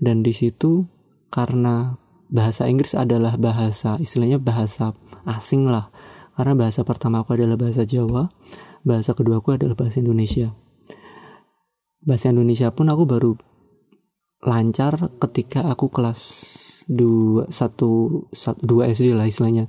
dan 0.01 0.25
di 0.25 0.33
situ 0.33 0.89
karena 1.29 2.01
bahasa 2.27 2.65
Inggris 2.65 2.97
adalah 2.97 3.37
bahasa 3.37 4.01
istilahnya 4.01 4.41
bahasa 4.41 4.97
asing 5.23 5.69
lah 5.69 5.93
karena 6.37 6.53
bahasa 6.53 6.85
pertama 6.85 7.25
aku 7.25 7.33
adalah 7.33 7.57
bahasa 7.57 7.81
Jawa 7.81 8.29
bahasa 8.87 9.11
kedua 9.11 9.43
aku 9.43 9.57
adalah 9.57 9.75
bahasa 9.75 9.99
Indonesia. 9.99 10.55
Bahasa 11.99 12.31
Indonesia 12.31 12.71
pun 12.71 12.87
aku 12.87 13.03
baru 13.03 13.31
lancar 14.45 15.11
ketika 15.17 15.65
aku 15.67 15.89
kelas 15.89 16.21
dua 16.87 17.49
satu 17.51 18.23
dua 18.63 18.87
SD 18.87 19.11
lah 19.11 19.27
istilahnya. 19.27 19.67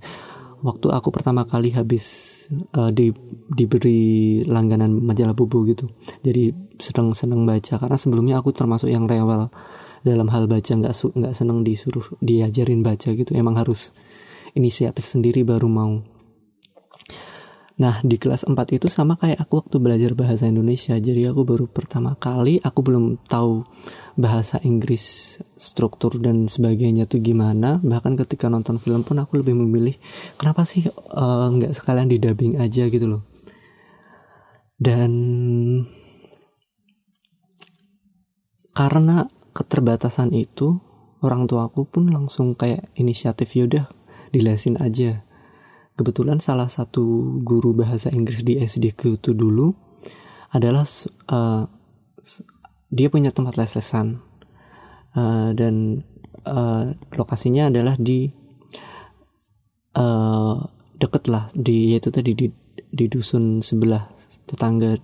Waktu 0.58 0.90
aku 0.90 1.14
pertama 1.14 1.46
kali 1.46 1.70
habis 1.70 2.34
uh, 2.74 2.90
di 2.90 3.14
diberi 3.54 4.42
langganan 4.46 5.02
majalah 5.02 5.34
bubu 5.34 5.66
gitu. 5.70 5.86
Jadi 6.22 6.50
sedang 6.78 7.14
seneng 7.14 7.46
baca 7.46 7.78
karena 7.78 7.98
sebelumnya 7.98 8.42
aku 8.42 8.50
termasuk 8.54 8.90
yang 8.90 9.06
rewel 9.06 9.50
dalam 10.02 10.28
hal 10.30 10.46
baca 10.50 10.70
nggak 10.74 10.94
nggak 10.94 11.34
seneng 11.34 11.62
disuruh 11.62 12.06
diajarin 12.22 12.82
baca 12.82 13.14
gitu. 13.14 13.34
Emang 13.34 13.54
harus 13.54 13.94
inisiatif 14.58 15.06
sendiri 15.06 15.46
baru 15.46 15.70
mau 15.70 16.17
Nah 17.78 18.02
di 18.02 18.18
kelas 18.18 18.42
4 18.42 18.58
itu 18.74 18.90
sama 18.90 19.14
kayak 19.14 19.38
aku 19.46 19.62
waktu 19.62 19.78
belajar 19.78 20.10
bahasa 20.18 20.50
Indonesia. 20.50 20.98
Jadi 20.98 21.22
aku 21.30 21.46
baru 21.46 21.70
pertama 21.70 22.18
kali 22.18 22.58
aku 22.58 22.82
belum 22.82 23.22
tahu 23.30 23.62
bahasa 24.18 24.58
Inggris 24.66 25.38
struktur 25.54 26.18
dan 26.18 26.50
sebagainya 26.50 27.06
tuh 27.06 27.22
gimana. 27.22 27.78
Bahkan 27.78 28.18
ketika 28.18 28.50
nonton 28.50 28.82
film 28.82 29.06
pun 29.06 29.22
aku 29.22 29.38
lebih 29.38 29.54
memilih 29.54 29.94
Kenapa 30.34 30.66
sih 30.66 30.90
uh, 30.90 31.46
nggak 31.54 31.70
sekalian 31.70 32.10
di 32.10 32.18
dubbing 32.18 32.58
aja 32.58 32.90
gitu 32.90 33.06
loh. 33.06 33.22
Dan 34.74 35.12
karena 38.74 39.26
keterbatasan 39.54 40.34
itu 40.34 40.78
orang 41.22 41.50
tua 41.50 41.66
aku 41.66 41.86
pun 41.86 42.10
langsung 42.10 42.54
kayak 42.54 42.90
inisiatif 42.94 43.58
yaudah 43.58 43.90
dilesin 44.30 44.78
aja 44.78 45.26
kebetulan 45.98 46.38
salah 46.38 46.70
satu 46.70 47.36
guru 47.42 47.74
bahasa 47.74 48.14
Inggris 48.14 48.46
di 48.46 48.54
SD 48.54 48.94
itu 48.94 49.34
dulu 49.34 49.74
adalah 50.54 50.86
uh, 51.34 51.66
dia 52.88 53.10
punya 53.10 53.34
tempat 53.34 53.58
les-lesan. 53.58 54.22
Uh, 55.18 55.50
dan 55.56 56.06
uh, 56.46 56.94
lokasinya 57.18 57.66
adalah 57.66 57.98
di 57.98 58.30
uh, 59.98 60.62
deket 60.94 61.26
lah 61.26 61.50
di 61.56 61.96
yaitu 61.96 62.14
tadi 62.14 62.36
di 62.36 62.46
di 62.88 63.04
dusun 63.10 63.64
sebelah 63.64 64.06
tetangga 64.46 64.94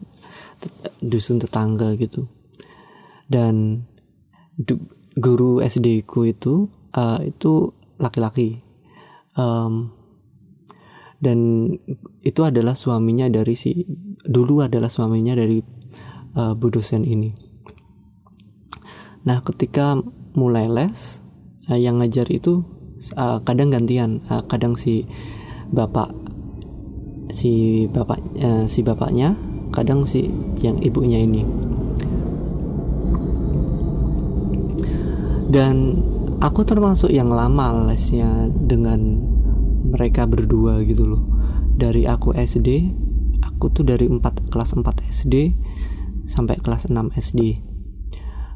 dusun 1.02 1.42
tetangga 1.42 1.98
gitu. 1.98 2.30
Dan 3.26 3.82
du, 4.54 4.78
guru 5.18 5.58
SD 5.58 6.06
ku 6.06 6.22
itu 6.22 6.70
uh, 6.94 7.18
itu 7.18 7.74
laki-laki. 7.98 8.62
Um, 9.34 10.03
dan 11.24 11.72
itu 12.20 12.40
adalah 12.44 12.76
suaminya 12.76 13.32
dari 13.32 13.56
si 13.56 13.88
dulu 14.20 14.60
adalah 14.60 14.92
suaminya 14.92 15.32
dari 15.32 15.64
uh, 16.36 16.52
bu 16.52 16.68
dosen 16.68 17.08
ini. 17.08 17.32
Nah, 19.24 19.40
ketika 19.40 19.96
mulai 20.36 20.68
les 20.68 21.24
uh, 21.72 21.80
yang 21.80 22.04
ngajar 22.04 22.28
itu 22.28 22.60
uh, 23.16 23.40
kadang 23.40 23.72
gantian, 23.72 24.20
uh, 24.28 24.44
kadang 24.44 24.76
si 24.76 25.08
bapak 25.72 26.12
si 27.32 27.84
bapak 27.88 28.20
uh, 28.44 28.68
si 28.68 28.84
bapaknya, 28.84 29.32
kadang 29.72 30.04
si 30.04 30.28
yang 30.60 30.76
ibunya 30.84 31.24
ini. 31.24 31.42
Dan 35.48 36.02
aku 36.44 36.66
termasuk 36.66 37.08
yang 37.08 37.32
lama 37.32 37.88
lesnya 37.88 38.52
dengan 38.52 39.33
mereka 39.94 40.26
berdua 40.26 40.82
gitu 40.82 41.06
loh. 41.06 41.22
Dari 41.78 42.10
aku 42.10 42.34
SD 42.34 42.90
aku 43.46 43.70
tuh 43.70 43.86
dari 43.86 44.10
4 44.10 44.50
kelas 44.50 44.74
4 44.74 44.82
SD 45.14 45.34
sampai 46.26 46.58
kelas 46.58 46.90
6 46.90 46.98
SD 47.14 47.40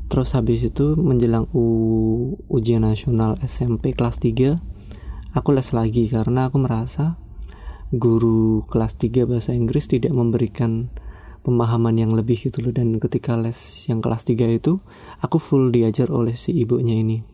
terus 0.09 0.33
habis 0.33 0.65
itu 0.65 0.97
menjelang 0.97 1.53
U, 1.53 2.41
ujian 2.49 2.81
nasional 2.81 3.37
SMP 3.45 3.93
kelas 3.93 4.17
3 4.25 4.57
aku 5.37 5.49
les 5.53 5.69
lagi 5.77 6.09
karena 6.09 6.49
aku 6.49 6.57
merasa 6.57 7.21
guru 7.93 8.65
kelas 8.69 8.97
3 8.97 9.29
bahasa 9.29 9.53
Inggris 9.53 9.89
tidak 9.89 10.17
memberikan 10.17 10.89
pemahaman 11.45 11.97
yang 11.97 12.13
lebih 12.13 12.41
gitu 12.41 12.61
loh. 12.61 12.73
Dan 12.73 13.01
ketika 13.01 13.37
les 13.37 13.57
yang 13.89 14.05
kelas 14.05 14.29
3 14.29 14.61
itu 14.61 14.81
aku 15.21 15.37
full 15.41 15.73
diajar 15.73 16.13
oleh 16.13 16.37
si 16.37 16.53
ibunya 16.53 16.97
ini. 17.01 17.25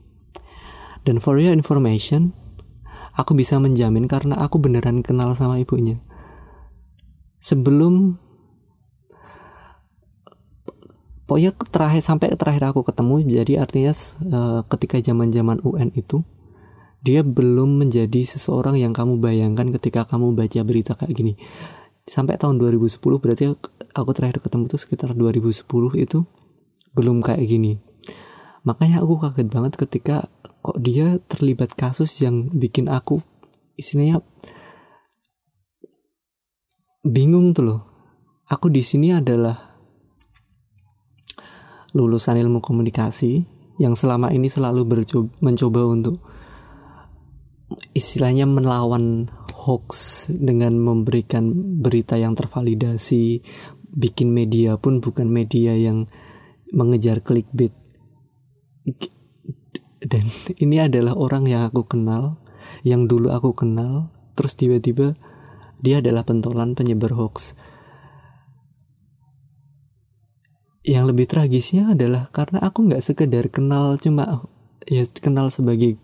Dan 1.03 1.19
for 1.19 1.39
your 1.39 1.55
information 1.55 2.35
aku 3.15 3.33
bisa 3.39 3.63
menjamin 3.63 4.11
karena 4.11 4.35
aku 4.39 4.59
beneran 4.59 5.01
kenal 5.01 5.33
sama 5.39 5.63
ibunya. 5.63 5.95
Sebelum 7.39 8.19
pokoknya 11.25 11.55
terakhir 11.71 12.03
sampai 12.03 12.35
terakhir 12.35 12.75
aku 12.75 12.83
ketemu 12.83 13.15
jadi 13.25 13.53
artinya 13.63 13.93
uh, 14.29 14.61
ketika 14.69 15.01
zaman 15.01 15.31
zaman 15.31 15.63
UN 15.63 15.95
itu 15.95 16.27
dia 17.05 17.21
belum 17.21 17.85
menjadi 17.85 18.25
seseorang 18.25 18.81
yang 18.81 18.97
kamu 18.97 19.21
bayangkan 19.21 19.69
ketika 19.77 20.09
kamu 20.09 20.33
baca 20.33 20.61
berita 20.65 20.93
kayak 20.97 21.15
gini. 21.15 21.35
Sampai 22.05 22.37
tahun 22.37 22.61
2010 22.61 23.01
berarti 23.01 23.49
aku 23.97 24.11
terakhir 24.13 24.45
ketemu 24.45 24.69
itu 24.69 24.77
sekitar 24.77 25.17
2010 25.17 25.65
itu 25.97 26.19
belum 26.93 27.25
kayak 27.25 27.45
gini 27.49 27.81
makanya 28.65 29.05
aku 29.05 29.21
kaget 29.21 29.49
banget 29.53 29.73
ketika 29.77 30.17
kok 30.65 30.81
dia 30.81 31.21
terlibat 31.29 31.77
kasus 31.77 32.17
yang 32.25 32.49
bikin 32.49 32.89
aku 32.89 33.21
istilahnya 33.77 34.25
bingung 37.05 37.53
tuh 37.53 37.65
loh. 37.69 37.81
Aku 38.49 38.73
di 38.73 38.81
sini 38.81 39.13
adalah 39.13 39.77
lulusan 41.93 42.41
ilmu 42.41 42.65
komunikasi 42.65 43.45
yang 43.79 43.95
selama 43.95 44.33
ini 44.33 44.49
selalu 44.49 44.83
mencoba 45.41 45.81
untuk 45.87 46.21
istilahnya 47.97 48.45
melawan 48.49 49.29
hoax 49.53 50.27
dengan 50.29 50.77
memberikan 50.77 51.51
berita 51.81 52.21
yang 52.21 52.37
tervalidasi 52.37 53.41
bikin 53.95 54.35
media 54.35 54.77
pun 54.77 55.01
bukan 55.01 55.31
media 55.31 55.73
yang 55.73 56.11
mengejar 56.75 57.23
clickbait 57.23 57.73
dan 60.05 60.25
ini 60.61 60.77
adalah 60.85 61.17
orang 61.17 61.49
yang 61.49 61.65
aku 61.65 61.89
kenal 61.89 62.37
yang 62.85 63.09
dulu 63.09 63.33
aku 63.33 63.57
kenal 63.57 64.13
terus 64.37 64.53
tiba-tiba 64.59 65.17
dia 65.85 66.01
adalah 66.01 66.25
pentolan 66.25 66.73
penyebar 66.73 67.13
hoax. 67.13 67.53
Yang 70.85 71.05
lebih 71.13 71.27
tragisnya 71.29 71.93
adalah 71.93 72.33
karena 72.33 72.65
aku 72.65 72.89
nggak 72.89 73.05
sekedar 73.05 73.53
kenal 73.53 74.01
cuma 74.01 74.49
ya 74.89 75.05
kenal 75.21 75.49
sebagai 75.49 75.97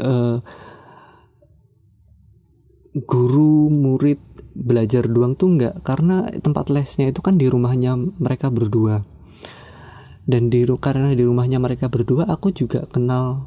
uh, 0.00 0.40
guru 2.96 3.72
murid 3.72 4.20
belajar 4.52 5.04
doang 5.08 5.36
tuh 5.36 5.56
nggak. 5.56 5.84
Karena 5.84 6.28
tempat 6.40 6.72
lesnya 6.72 7.12
itu 7.12 7.20
kan 7.20 7.36
di 7.36 7.48
rumahnya 7.48 7.96
mereka 7.96 8.48
berdua 8.48 9.04
dan 10.22 10.48
di 10.50 10.62
karena 10.78 11.10
di 11.14 11.26
rumahnya 11.26 11.58
mereka 11.58 11.90
berdua 11.90 12.30
aku 12.30 12.54
juga 12.54 12.86
kenal 12.86 13.46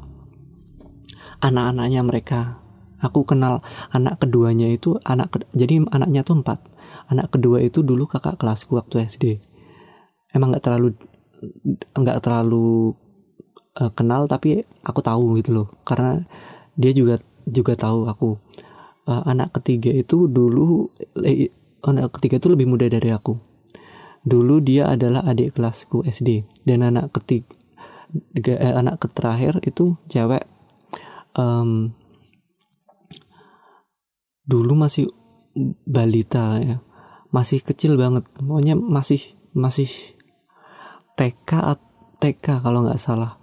anak-anaknya 1.40 2.00
mereka. 2.04 2.40
Aku 2.96 3.28
kenal 3.28 3.60
anak 3.92 4.24
keduanya 4.24 4.72
itu 4.72 4.96
anak 5.04 5.36
jadi 5.52 5.84
anaknya 5.92 6.24
tuh 6.24 6.40
empat. 6.40 6.64
Anak 7.12 7.36
kedua 7.36 7.60
itu 7.60 7.84
dulu 7.84 8.08
kakak 8.08 8.40
kelasku 8.40 8.76
waktu 8.76 9.04
SD 9.04 9.24
emang 10.32 10.52
nggak 10.52 10.64
terlalu 10.64 10.96
nggak 11.92 12.18
terlalu 12.24 12.96
uh, 13.76 13.92
kenal 13.92 14.24
tapi 14.28 14.64
aku 14.80 15.00
tahu 15.04 15.36
gitu 15.40 15.50
loh. 15.52 15.68
Karena 15.84 16.24
dia 16.76 16.92
juga 16.96 17.20
juga 17.44 17.76
tahu 17.76 18.08
aku. 18.08 18.30
Uh, 19.06 19.22
anak 19.22 19.54
ketiga 19.60 19.94
itu 19.94 20.26
dulu 20.26 20.90
anak 21.86 22.18
ketiga 22.18 22.42
itu 22.42 22.48
lebih 22.50 22.66
muda 22.66 22.90
dari 22.90 23.14
aku 23.14 23.38
Dulu 24.26 24.58
dia 24.58 24.90
adalah 24.90 25.22
adik 25.22 25.54
kelasku 25.54 26.02
SD 26.02 26.42
dan 26.66 26.82
anak 26.82 27.14
ketiga 27.14 28.58
eh, 28.58 28.74
anak 28.74 28.98
terakhir 29.14 29.62
itu 29.62 29.94
cewek 30.10 30.42
um, 31.38 31.94
dulu 34.42 34.74
masih 34.74 35.06
balita 35.86 36.58
ya. 36.58 36.82
Masih 37.30 37.62
kecil 37.62 37.94
banget. 37.94 38.26
Pokoknya 38.34 38.74
masih 38.74 39.22
masih 39.54 39.88
TK 41.14 41.78
TK 42.18 42.66
kalau 42.66 42.82
nggak 42.82 42.98
salah. 42.98 43.38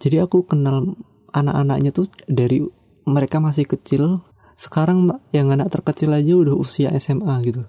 Jadi 0.00 0.24
aku 0.24 0.48
kenal 0.48 0.96
anak-anaknya 1.36 1.92
tuh 1.92 2.08
dari 2.24 2.64
mereka 3.04 3.36
masih 3.36 3.68
kecil. 3.68 4.24
Sekarang 4.56 5.20
yang 5.36 5.52
anak 5.52 5.68
terkecil 5.68 6.16
aja 6.16 6.32
udah 6.32 6.56
usia 6.56 6.88
SMA 6.96 7.36
gitu 7.44 7.68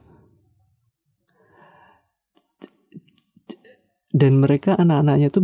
dan 4.12 4.40
mereka 4.40 4.80
anak-anaknya 4.80 5.28
tuh 5.28 5.44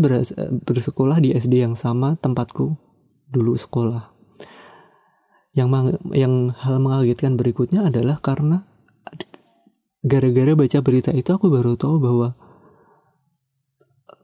bersekolah 0.64 1.20
di 1.20 1.36
SD 1.36 1.64
yang 1.64 1.76
sama 1.76 2.16
tempatku 2.16 2.80
dulu 3.28 3.60
sekolah. 3.60 4.14
Yang 5.54 6.00
yang 6.16 6.50
hal 6.56 6.82
mengagetkan 6.82 7.38
berikutnya 7.38 7.86
adalah 7.86 8.18
karena 8.24 8.66
gara-gara 10.02 10.58
baca 10.58 10.80
berita 10.82 11.12
itu 11.14 11.30
aku 11.30 11.48
baru 11.48 11.78
tahu 11.78 12.02
bahwa 12.02 12.36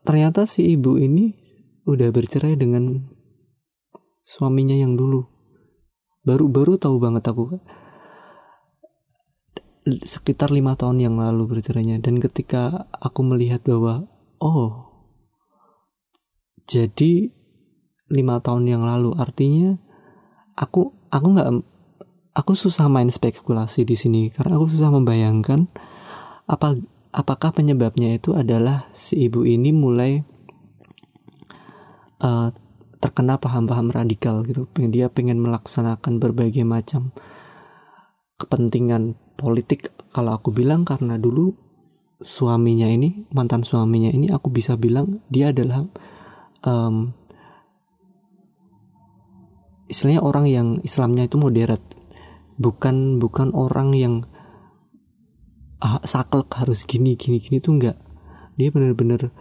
ternyata 0.04 0.50
si 0.50 0.74
ibu 0.74 0.98
ini 0.98 1.38
udah 1.86 2.10
bercerai 2.10 2.58
dengan 2.58 3.06
suaminya 4.26 4.78
yang 4.78 4.94
dulu. 4.94 5.26
Baru-baru 6.26 6.78
tahu 6.78 6.98
banget 7.02 7.26
aku. 7.30 7.58
Sekitar 10.06 10.54
lima 10.54 10.78
tahun 10.78 11.02
yang 11.02 11.16
lalu 11.18 11.58
bercerainya. 11.58 11.98
Dan 11.98 12.22
ketika 12.22 12.86
aku 12.94 13.26
melihat 13.26 13.66
bahwa 13.66 14.06
oh. 14.42 14.90
Jadi 16.70 17.34
lima 18.10 18.42
tahun 18.42 18.66
yang 18.66 18.84
lalu 18.86 19.14
artinya 19.18 19.78
aku 20.58 20.94
aku 21.14 21.28
nggak 21.34 21.50
aku 22.34 22.52
susah 22.58 22.90
main 22.90 23.10
spekulasi 23.10 23.86
di 23.86 23.94
sini 23.94 24.34
karena 24.34 24.58
aku 24.58 24.70
susah 24.70 24.90
membayangkan 24.90 25.70
apa 26.50 26.78
apakah 27.14 27.54
penyebabnya 27.54 28.18
itu 28.18 28.34
adalah 28.34 28.90
si 28.94 29.30
ibu 29.30 29.46
ini 29.46 29.70
mulai 29.74 30.22
uh, 32.22 32.50
terkena 33.00 33.40
paham-paham 33.40 33.90
radikal 33.90 34.44
gitu. 34.44 34.68
Dia 34.92 35.08
pengen 35.08 35.40
melaksanakan 35.40 36.20
berbagai 36.20 36.68
macam 36.68 37.16
kepentingan 38.40 39.16
politik 39.40 39.92
kalau 40.12 40.36
aku 40.36 40.52
bilang 40.52 40.84
karena 40.84 41.16
dulu 41.16 41.56
suaminya 42.20 42.88
ini 42.92 43.26
mantan 43.32 43.64
suaminya 43.64 44.12
ini 44.12 44.28
aku 44.28 44.52
bisa 44.52 44.76
bilang 44.76 45.24
dia 45.32 45.56
adalah 45.56 45.88
um, 46.68 47.16
istilahnya 49.88 50.22
orang 50.22 50.46
yang 50.46 50.68
Islamnya 50.84 51.26
itu 51.26 51.40
moderat 51.40 51.80
bukan 52.60 53.24
bukan 53.24 53.56
orang 53.56 53.96
yang 53.96 54.28
ah, 55.80 56.04
saklek 56.04 56.52
harus 56.60 56.84
gini 56.84 57.16
gini 57.16 57.40
gini 57.40 57.64
tuh 57.64 57.80
enggak. 57.80 57.98
Dia 58.60 58.70
bener-bener 58.70 59.32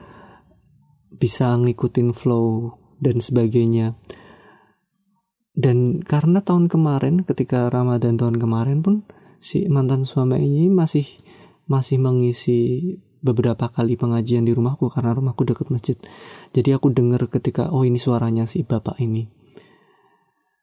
bisa 1.18 1.50
ngikutin 1.58 2.14
flow 2.14 2.78
dan 3.02 3.18
sebagainya. 3.18 3.98
Dan 5.58 6.06
karena 6.06 6.38
tahun 6.38 6.70
kemarin 6.70 7.26
ketika 7.26 7.66
Ramadan 7.66 8.14
tahun 8.14 8.38
kemarin 8.38 8.78
pun 8.86 9.02
si 9.42 9.66
mantan 9.66 10.06
suami 10.06 10.38
ini 10.38 10.70
masih 10.70 11.02
masih 11.68 12.00
mengisi 12.00 12.96
beberapa 13.20 13.68
kali 13.68 13.98
pengajian 13.98 14.46
di 14.46 14.54
rumahku 14.54 14.88
karena 14.88 15.14
rumahku 15.14 15.44
dekat 15.44 15.68
masjid. 15.68 15.96
Jadi 16.54 16.74
aku 16.74 16.90
dengar 16.90 17.22
ketika 17.28 17.70
oh 17.70 17.84
ini 17.84 18.00
suaranya 18.00 18.48
si 18.48 18.64
bapak 18.64 18.98
ini. 19.02 19.28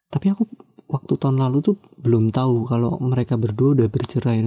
Tapi 0.10 0.26
aku 0.32 0.48
waktu 0.90 1.14
tahun 1.20 1.42
lalu 1.42 1.58
tuh 1.62 1.78
belum 2.00 2.32
tahu 2.32 2.66
kalau 2.66 2.98
mereka 3.04 3.36
berdua 3.36 3.76
udah 3.76 3.88
bercerai. 3.92 4.42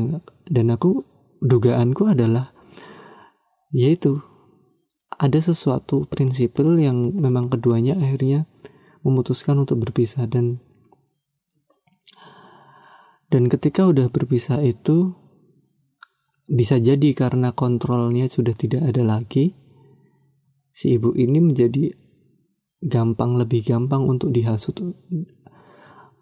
Dan 0.48 0.66
aku 0.72 1.04
dugaanku 1.44 2.08
adalah 2.08 2.50
yaitu 3.70 4.24
ada 5.18 5.38
sesuatu 5.42 6.08
prinsipil 6.08 6.78
yang 6.80 7.12
memang 7.12 7.52
keduanya 7.52 7.98
akhirnya 8.00 8.48
memutuskan 9.04 9.60
untuk 9.60 9.84
berpisah. 9.84 10.24
Dan 10.24 10.64
dan 13.28 13.52
ketika 13.52 13.84
udah 13.84 14.08
berpisah 14.08 14.64
itu 14.64 15.12
bisa 16.48 16.80
jadi 16.80 17.12
karena 17.12 17.52
kontrolnya 17.52 18.24
sudah 18.24 18.56
tidak 18.56 18.88
ada 18.88 19.04
lagi 19.04 19.52
si 20.72 20.96
ibu 20.96 21.12
ini 21.12 21.44
menjadi 21.44 21.92
gampang 22.80 23.36
lebih 23.36 23.68
gampang 23.68 24.08
untuk 24.08 24.32
dihasut 24.32 24.80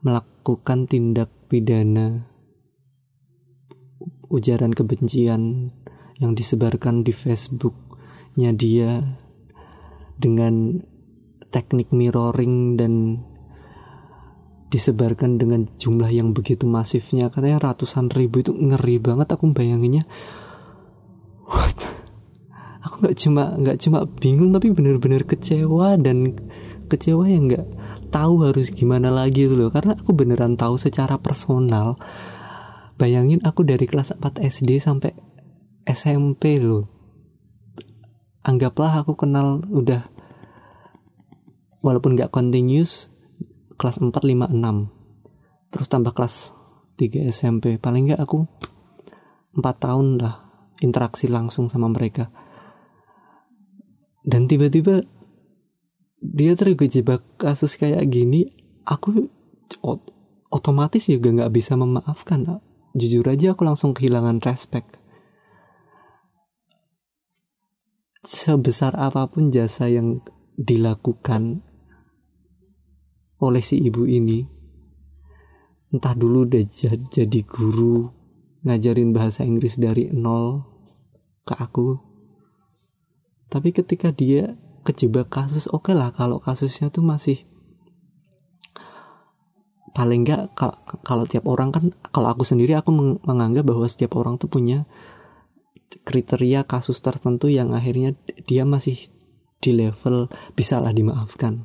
melakukan 0.03 0.91
tindak 0.91 1.31
pidana 1.47 2.27
ujaran 4.27 4.75
kebencian 4.75 5.71
yang 6.19 6.33
disebarkan 6.35 7.07
di 7.07 7.15
Facebooknya 7.15 8.51
dia 8.51 9.07
dengan 10.19 10.83
teknik 11.55 11.95
mirroring 11.95 12.75
dan 12.75 13.23
disebarkan 14.67 15.39
dengan 15.39 15.71
jumlah 15.79 16.11
yang 16.11 16.35
begitu 16.35 16.67
masifnya 16.67 17.31
katanya 17.31 17.71
ratusan 17.71 18.11
ribu 18.11 18.43
itu 18.43 18.51
ngeri 18.51 18.99
banget 18.99 19.31
aku 19.31 19.47
bayanginnya. 19.55 20.03
What? 21.47 21.79
Aku 22.83 23.07
nggak 23.07 23.17
cuma 23.19 23.55
nggak 23.55 23.79
cuma 23.83 23.99
bingung 24.07 24.51
tapi 24.51 24.75
bener-bener 24.75 25.23
kecewa 25.23 25.95
dan 25.99 26.35
kecewa 26.87 27.27
yang 27.31 27.51
nggak 27.51 27.67
tahu 28.11 28.47
harus 28.47 28.75
gimana 28.75 29.11
lagi 29.15 29.47
loh. 29.47 29.71
Karena 29.71 29.95
aku 29.95 30.11
beneran 30.15 30.59
tahu 30.59 30.75
secara 30.79 31.19
personal 31.19 31.95
bayangin 32.99 33.43
aku 33.47 33.63
dari 33.63 33.87
kelas 33.87 34.19
4 34.19 34.43
SD 34.43 34.83
sampai 34.83 35.15
SMP 35.87 36.59
loh. 36.59 36.91
Anggaplah 38.43 39.03
aku 39.03 39.15
kenal 39.15 39.63
udah 39.71 40.07
walaupun 41.83 42.19
nggak 42.19 42.35
continuous 42.35 43.15
kelas 43.77 44.01
4 44.01 44.11
5 44.11 44.53
6 44.53 45.73
terus 45.73 45.89
tambah 45.93 46.13
kelas 46.17 46.53
3 46.97 47.29
SMP 47.29 47.77
paling 47.77 48.13
nggak 48.13 48.21
aku 48.25 48.49
4 49.57 49.63
tahun 49.63 50.21
lah 50.21 50.47
interaksi 50.85 51.29
langsung 51.29 51.73
sama 51.73 51.89
mereka. 51.89 52.29
Dan 54.27 54.51
tiba-tiba 54.51 55.07
dia 56.19 56.53
terjebak 56.59 57.23
kasus 57.39 57.79
kayak 57.79 58.03
gini 58.11 58.51
aku 58.83 59.31
otomatis 60.51 61.07
juga 61.07 61.31
nggak 61.31 61.53
bisa 61.55 61.79
memaafkan 61.79 62.59
jujur 62.97 63.23
aja 63.31 63.55
aku 63.55 63.63
langsung 63.63 63.95
kehilangan 63.95 64.43
respect. 64.43 64.99
Sebesar 68.27 68.99
apa 68.99 69.31
pun 69.31 69.55
jasa 69.55 69.87
yang 69.87 70.19
dilakukan 70.59 71.63
oleh 73.41 73.63
si 73.63 73.81
ibu 73.81 74.09
ini. 74.09 74.45
Entah 75.93 76.13
dulu 76.17 76.49
udah 76.49 76.65
jadi 77.09 77.41
guru 77.47 78.11
ngajarin 78.67 79.15
bahasa 79.15 79.47
Inggris 79.47 79.79
dari 79.79 80.11
nol 80.11 80.67
ke 81.47 81.55
aku. 81.55 81.97
Tapi 83.47 83.71
ketika 83.71 84.11
dia 84.11 84.59
kejebak 84.83 85.31
kasus 85.31 85.67
oke 85.71 85.91
okay 85.91 85.95
lah 85.99 86.15
kalau 86.15 86.39
kasusnya 86.39 86.91
tuh 86.95 87.03
masih 87.03 87.43
paling 89.97 90.23
enggak 90.23 90.53
kalau, 90.55 90.77
kalau 91.03 91.25
tiap 91.25 91.49
orang 91.49 91.73
kan 91.73 91.91
kalau 92.13 92.31
aku 92.31 92.45
sendiri 92.45 92.77
aku 92.77 92.93
menganggap 93.25 93.65
bahwa 93.67 93.89
setiap 93.89 94.15
orang 94.21 94.37
tuh 94.37 94.47
punya 94.47 94.85
kriteria 96.07 96.69
kasus 96.69 97.01
tertentu 97.01 97.49
yang 97.49 97.73
akhirnya 97.73 98.13
dia 98.45 98.69
masih 98.69 99.09
di 99.59 99.73
level 99.73 100.29
bisa 100.53 100.79
lah 100.79 100.93
dimaafkan 100.93 101.65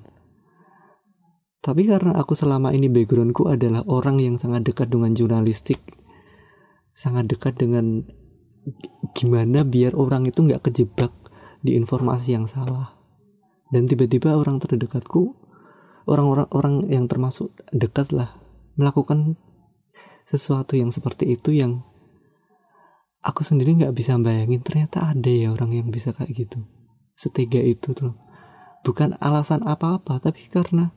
tapi 1.62 1.86
karena 1.86 2.18
aku 2.18 2.34
selama 2.34 2.74
ini 2.74 2.90
backgroundku 2.90 3.46
adalah 3.48 3.86
orang 3.86 4.18
yang 4.18 4.36
sangat 4.42 4.66
dekat 4.66 4.90
dengan 4.90 5.14
jurnalistik 5.14 5.80
sangat 6.92 7.32
dekat 7.32 7.58
dengan 7.58 8.04
gimana 9.18 9.66
biar 9.66 9.98
orang 9.98 10.30
itu 10.30 10.46
nggak 10.46 10.70
kejebak 10.70 11.12
di 11.66 11.78
informasi 11.78 12.38
yang 12.38 12.46
salah. 12.46 12.98
Dan 13.72 13.88
tiba-tiba 13.88 14.36
orang 14.36 14.60
terdekatku 14.60 15.40
orang-orang 16.06 16.50
orang 16.52 16.76
yang 16.92 17.06
termasuk 17.08 17.54
dekat 17.72 18.12
lah 18.12 18.36
melakukan 18.76 19.40
sesuatu 20.28 20.76
yang 20.76 20.92
seperti 20.92 21.34
itu 21.34 21.56
yang 21.56 21.82
aku 23.24 23.42
sendiri 23.42 23.82
nggak 23.82 23.96
bisa 23.96 24.18
bayangin. 24.20 24.62
Ternyata 24.62 25.16
ada 25.16 25.32
ya 25.32 25.56
orang 25.56 25.72
yang 25.72 25.88
bisa 25.90 26.12
kayak 26.12 26.36
gitu. 26.36 26.60
Setega 27.16 27.62
itu 27.64 27.96
tuh 27.96 28.18
bukan 28.82 29.16
alasan 29.22 29.62
apa-apa 29.64 30.18
tapi 30.20 30.50
karena 30.50 30.90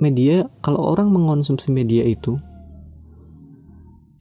media 0.00 0.48
kalau 0.64 0.80
orang 0.80 1.12
mengonsumsi 1.12 1.68
media 1.68 2.04
itu 2.06 2.40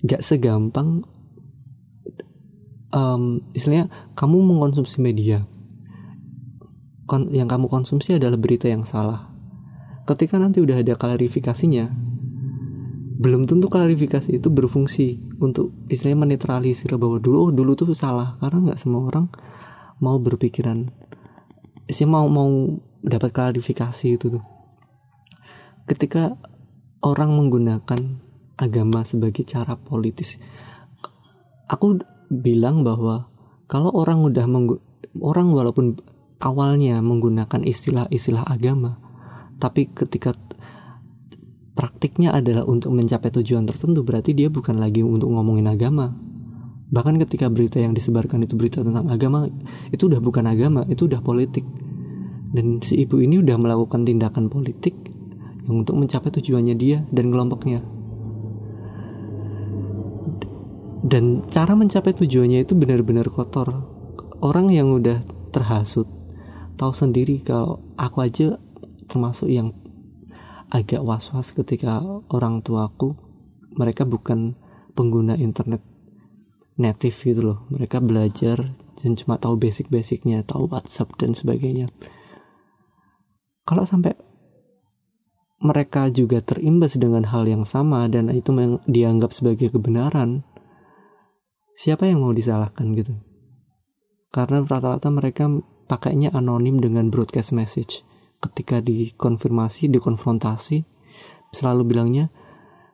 nggak 0.02 0.22
segampang 0.26 1.06
um, 2.92 3.46
istilahnya 3.56 3.88
kamu 4.14 4.38
mengonsumsi 4.42 5.00
media. 5.02 5.46
Yang 7.12 7.50
kamu 7.52 7.68
konsumsi 7.68 8.16
adalah 8.16 8.40
berita 8.40 8.72
yang 8.72 8.88
salah. 8.88 9.28
Ketika 10.08 10.40
nanti 10.40 10.64
udah 10.64 10.80
ada 10.80 10.96
klarifikasinya, 10.96 11.92
belum 13.20 13.52
tentu 13.52 13.68
klarifikasi 13.68 14.32
itu 14.32 14.48
berfungsi 14.48 15.20
untuk 15.44 15.76
istilahnya 15.92 16.24
menetralisir 16.24 16.96
bahwa 16.96 17.20
dulu 17.20 17.38
oh 17.48 17.52
dulu 17.52 17.76
tuh 17.76 17.92
salah. 17.92 18.32
Karena 18.40 18.72
nggak 18.72 18.80
semua 18.80 19.12
orang 19.12 19.28
mau 20.00 20.16
berpikiran 20.24 20.88
sih 21.92 22.08
mau 22.08 22.26
mau 22.32 22.80
dapat 23.04 23.36
klarifikasi 23.36 24.08
itu 24.16 24.40
tuh 24.40 24.44
ketika 25.92 26.40
orang 27.04 27.36
menggunakan 27.36 28.00
agama 28.56 29.04
sebagai 29.04 29.44
cara 29.44 29.76
politis 29.76 30.40
aku 31.68 32.00
bilang 32.32 32.88
bahwa 32.88 33.28
kalau 33.68 33.92
orang 33.92 34.24
udah 34.24 34.48
orang 35.20 35.52
walaupun 35.52 36.00
awalnya 36.40 37.04
menggunakan 37.04 37.68
istilah-istilah 37.68 38.48
agama 38.48 38.96
tapi 39.60 39.92
ketika 39.92 40.32
praktiknya 41.78 42.34
adalah 42.34 42.68
untuk 42.68 42.92
mencapai 42.92 43.30
tujuan 43.30 43.68
tertentu 43.68 44.02
berarti 44.02 44.34
dia 44.34 44.50
bukan 44.50 44.82
lagi 44.82 45.06
untuk 45.06 45.32
ngomongin 45.32 45.70
agama. 45.70 46.12
Bahkan 46.92 47.16
ketika 47.24 47.48
berita 47.48 47.80
yang 47.80 47.96
disebarkan 47.96 48.44
itu 48.44 48.60
berita 48.60 48.84
tentang 48.84 49.08
agama 49.08 49.48
itu 49.94 50.12
udah 50.12 50.20
bukan 50.20 50.50
agama 50.50 50.84
itu 50.92 51.08
udah 51.08 51.24
politik. 51.24 51.64
Dan 52.52 52.84
si 52.84 53.00
ibu 53.00 53.24
ini 53.24 53.40
udah 53.40 53.56
melakukan 53.56 54.04
tindakan 54.04 54.52
politik 54.52 55.11
untuk 55.72 55.96
mencapai 55.96 56.30
tujuannya 56.36 56.76
dia 56.76 57.08
dan 57.10 57.32
kelompoknya. 57.32 57.80
Dan 61.02 61.50
cara 61.50 61.74
mencapai 61.74 62.14
tujuannya 62.14 62.62
itu 62.62 62.78
benar-benar 62.78 63.32
kotor. 63.34 63.88
Orang 64.44 64.70
yang 64.70 64.94
udah 64.94 65.24
terhasut 65.50 66.06
tahu 66.78 66.94
sendiri 66.94 67.42
kalau 67.46 67.82
aku 67.94 68.18
aja 68.26 68.48
termasuk 69.06 69.50
yang 69.54 69.74
agak 70.72 71.04
was-was 71.04 71.52
ketika 71.52 72.02
orang 72.32 72.64
tuaku 72.64 73.14
mereka 73.76 74.08
bukan 74.08 74.56
pengguna 74.96 75.36
internet 75.36 75.84
native 76.80 77.14
gitu 77.14 77.42
loh. 77.54 77.60
Mereka 77.70 78.02
belajar 78.02 78.74
dan 78.98 79.12
cuma 79.14 79.38
tahu 79.38 79.60
basic-basicnya 79.60 80.42
tahu 80.48 80.72
WhatsApp 80.72 81.14
dan 81.20 81.38
sebagainya. 81.38 81.92
Kalau 83.68 83.86
sampai 83.86 84.18
mereka 85.62 86.10
juga 86.10 86.42
terimbas 86.42 86.98
dengan 86.98 87.22
hal 87.30 87.46
yang 87.46 87.62
sama 87.64 88.10
dan 88.10 88.34
itu 88.34 88.50
dianggap 88.90 89.30
sebagai 89.30 89.70
kebenaran. 89.70 90.42
Siapa 91.78 92.10
yang 92.10 92.26
mau 92.26 92.34
disalahkan 92.34 92.98
gitu? 92.98 93.14
Karena 94.34 94.66
rata-rata 94.66 95.14
mereka 95.14 95.46
pakainya 95.86 96.34
anonim 96.34 96.82
dengan 96.82 97.14
broadcast 97.14 97.54
message. 97.54 98.02
Ketika 98.42 98.82
dikonfirmasi 98.82 99.94
dikonfrontasi 99.94 100.82
selalu 101.54 101.94
bilangnya 101.94 102.34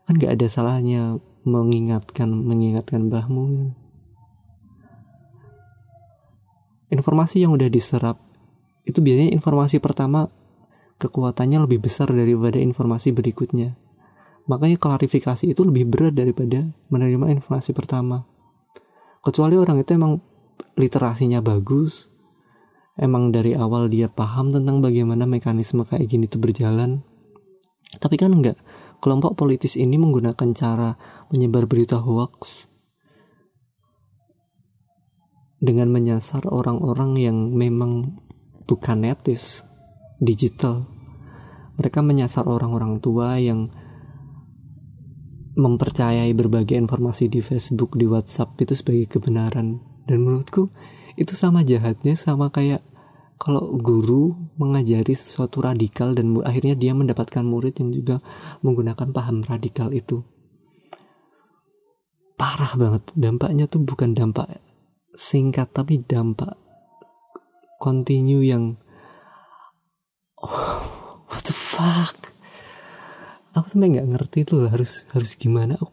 kan 0.04 0.20
gak 0.20 0.36
ada 0.36 0.48
salahnya 0.52 1.24
mengingatkan 1.48 2.28
mengingatkan 2.28 3.08
bahmu 3.08 3.72
informasi 6.92 7.44
yang 7.44 7.56
udah 7.56 7.72
diserap 7.72 8.20
itu 8.88 9.00
biasanya 9.04 9.36
informasi 9.36 9.80
pertama 9.84 10.32
kekuatannya 10.98 11.66
lebih 11.66 11.86
besar 11.86 12.10
daripada 12.10 12.58
informasi 12.58 13.14
berikutnya. 13.14 13.78
Makanya 14.48 14.80
klarifikasi 14.80 15.46
itu 15.46 15.62
lebih 15.66 15.90
berat 15.92 16.16
daripada 16.16 16.66
menerima 16.90 17.34
informasi 17.38 17.76
pertama. 17.76 18.24
Kecuali 19.22 19.60
orang 19.60 19.84
itu 19.84 19.92
emang 19.94 20.24
literasinya 20.80 21.44
bagus 21.44 22.08
emang 22.98 23.30
dari 23.30 23.54
awal 23.54 23.88
dia 23.88 24.10
paham 24.10 24.50
tentang 24.50 24.82
bagaimana 24.82 25.30
mekanisme 25.30 25.86
kayak 25.86 26.10
gini 26.10 26.26
itu 26.26 26.42
berjalan. 26.42 27.06
Tapi 28.02 28.16
kan 28.20 28.34
enggak 28.34 28.58
kelompok 29.00 29.38
politis 29.38 29.78
ini 29.78 29.96
menggunakan 29.96 30.50
cara 30.58 30.98
menyebar 31.30 31.70
berita 31.70 32.02
hoax 32.02 32.66
dengan 35.62 35.90
menyasar 35.94 36.46
orang-orang 36.50 37.18
yang 37.18 37.38
memang 37.54 38.22
bukan 38.66 39.06
etis 39.06 39.66
digital. 40.18 40.86
Mereka 41.78 42.02
menyasar 42.02 42.50
orang-orang 42.50 42.98
tua 42.98 43.38
yang 43.38 43.70
mempercayai 45.58 46.30
berbagai 46.38 46.78
informasi 46.78 47.30
di 47.30 47.42
Facebook, 47.42 47.98
di 47.98 48.06
WhatsApp 48.06 48.58
itu 48.62 48.78
sebagai 48.78 49.18
kebenaran. 49.18 49.82
Dan 50.06 50.24
menurutku 50.24 50.70
itu 51.18 51.34
sama 51.34 51.66
jahatnya 51.66 52.14
sama 52.14 52.54
kayak 52.54 52.86
kalau 53.38 53.78
guru 53.78 54.34
mengajari 54.58 55.14
sesuatu 55.14 55.62
radikal 55.62 56.18
dan 56.18 56.34
akhirnya 56.42 56.74
dia 56.74 56.94
mendapatkan 56.98 57.46
murid 57.46 57.78
yang 57.78 57.90
juga 57.94 58.16
menggunakan 58.66 59.14
paham 59.14 59.46
radikal 59.46 59.94
itu. 59.94 60.26
Parah 62.38 62.74
banget. 62.78 63.10
Dampaknya 63.18 63.66
tuh 63.66 63.82
bukan 63.82 64.14
dampak 64.14 64.62
singkat 65.18 65.74
tapi 65.74 66.02
dampak 66.06 66.54
continue 67.82 68.46
yang 68.46 68.78
oh, 70.48 70.80
what 71.28 71.44
the 71.44 71.54
fuck? 71.56 72.32
Aku 73.52 73.68
sampai 73.74 73.98
nggak 73.98 74.10
ngerti 74.16 74.40
tuh 74.48 74.70
harus 74.70 75.04
harus 75.12 75.36
gimana. 75.36 75.76
Aku, 75.76 75.92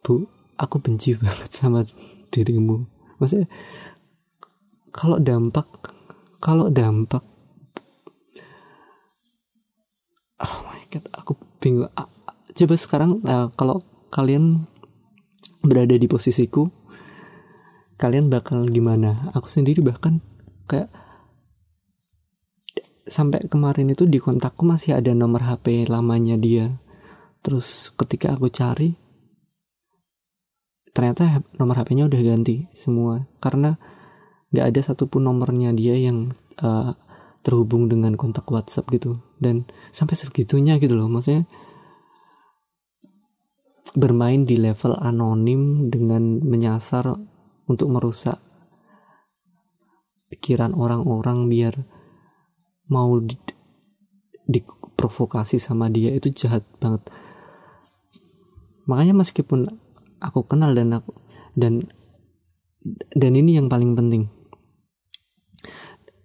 bu 0.00 0.14
aku 0.56 0.76
benci 0.80 1.16
banget 1.20 1.50
sama 1.52 1.84
dirimu. 2.32 2.88
Maksudnya 3.20 3.48
kalau 4.90 5.20
dampak 5.20 5.66
kalau 6.40 6.72
dampak 6.72 7.22
oh 10.40 10.56
my 10.66 10.82
god 10.88 11.04
aku 11.12 11.32
bingung. 11.60 11.92
Coba 12.50 12.74
sekarang 12.74 13.22
uh, 13.24 13.48
kalau 13.54 13.84
kalian 14.10 14.66
berada 15.62 15.94
di 15.94 16.08
posisiku 16.08 16.72
kalian 18.00 18.32
bakal 18.32 18.64
gimana? 18.64 19.28
Aku 19.36 19.52
sendiri 19.52 19.84
bahkan 19.84 20.24
kayak 20.64 20.88
sampai 23.10 23.50
kemarin 23.50 23.90
itu 23.90 24.06
di 24.06 24.22
kontakku 24.22 24.62
masih 24.62 24.94
ada 24.94 25.10
nomor 25.10 25.42
HP 25.42 25.90
lamanya 25.90 26.38
dia. 26.38 26.78
Terus 27.42 27.90
ketika 27.98 28.38
aku 28.38 28.46
cari 28.46 28.94
ternyata 30.90 31.42
nomor 31.58 31.82
HP-nya 31.82 32.06
udah 32.06 32.20
ganti 32.22 32.70
semua. 32.70 33.26
Karena 33.42 33.74
nggak 34.54 34.66
ada 34.70 34.80
satupun 34.80 35.26
nomornya 35.26 35.74
dia 35.74 35.98
yang 35.98 36.30
uh, 36.62 36.94
terhubung 37.42 37.90
dengan 37.90 38.14
kontak 38.14 38.46
WhatsApp 38.46 38.86
gitu. 38.94 39.18
Dan 39.42 39.66
sampai 39.90 40.14
segitunya 40.14 40.78
gitu 40.78 40.94
loh 40.94 41.10
maksudnya 41.10 41.50
bermain 43.90 44.46
di 44.46 44.54
level 44.54 44.94
anonim 45.02 45.90
dengan 45.90 46.38
menyasar 46.38 47.10
untuk 47.66 47.90
merusak 47.90 48.38
pikiran 50.30 50.78
orang-orang 50.78 51.50
biar 51.50 51.74
mau 52.90 53.16
di, 53.22 53.38
diprovokasi 54.50 55.56
sama 55.62 55.88
dia 55.88 56.12
itu 56.12 56.28
jahat 56.34 56.66
banget. 56.82 57.06
Makanya 58.84 59.16
meskipun 59.16 59.70
aku 60.20 60.44
kenal 60.44 60.76
dan 60.76 61.00
aku 61.00 61.14
dan 61.56 61.88
dan 63.14 63.32
ini 63.32 63.56
yang 63.56 63.72
paling 63.72 63.96
penting. 63.96 64.28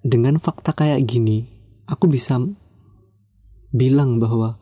Dengan 0.06 0.38
fakta 0.38 0.76
kayak 0.76 1.06
gini 1.08 1.48
aku 1.88 2.12
bisa 2.12 2.38
bilang 3.74 4.22
bahwa 4.22 4.60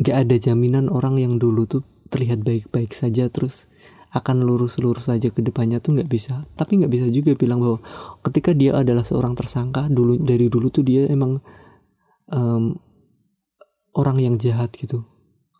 gak 0.00 0.28
ada 0.28 0.36
jaminan 0.36 0.88
orang 0.92 1.16
yang 1.20 1.34
dulu 1.40 1.64
tuh 1.68 1.84
terlihat 2.10 2.42
baik-baik 2.42 2.92
saja 2.92 3.30
terus 3.30 3.69
akan 4.10 4.42
lurus-lurus 4.42 5.06
saja 5.06 5.30
ke 5.30 5.38
depannya 5.38 5.78
tuh 5.78 5.94
nggak 5.98 6.10
bisa. 6.10 6.42
Tapi 6.58 6.82
nggak 6.82 6.92
bisa 6.92 7.06
juga 7.10 7.38
bilang 7.38 7.62
bahwa 7.62 7.78
ketika 8.26 8.50
dia 8.50 8.74
adalah 8.74 9.06
seorang 9.06 9.38
tersangka 9.38 9.86
dulu 9.86 10.18
dari 10.18 10.50
dulu 10.50 10.66
tuh 10.70 10.82
dia 10.82 11.06
emang 11.06 11.38
um, 12.30 12.74
orang 13.94 14.18
yang 14.18 14.34
jahat 14.34 14.74
gitu. 14.74 15.06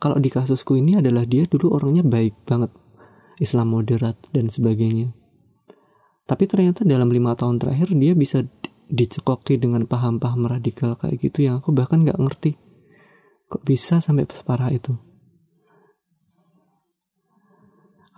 Kalau 0.01 0.17
di 0.19 0.27
kasusku 0.27 0.75
ini 0.75 0.99
adalah 0.99 1.23
dia 1.23 1.47
dulu 1.47 1.71
orangnya 1.77 2.03
baik 2.03 2.43
banget 2.43 2.73
Islam 3.39 3.71
moderat 3.71 4.19
dan 4.35 4.51
sebagainya. 4.51 5.15
Tapi 6.27 6.43
ternyata 6.47 6.83
dalam 6.83 7.07
lima 7.07 7.35
tahun 7.39 7.59
terakhir 7.59 7.95
dia 7.95 8.15
bisa 8.15 8.43
dicekoki 8.91 9.55
dengan 9.55 9.87
paham-paham 9.87 10.47
radikal 10.51 10.99
kayak 10.99 11.23
gitu 11.23 11.47
yang 11.47 11.63
aku 11.63 11.71
bahkan 11.71 12.03
nggak 12.03 12.19
ngerti. 12.19 12.59
Kok 13.47 13.63
bisa 13.63 14.03
sampai 14.03 14.27
separah 14.27 14.71
itu 14.75 15.10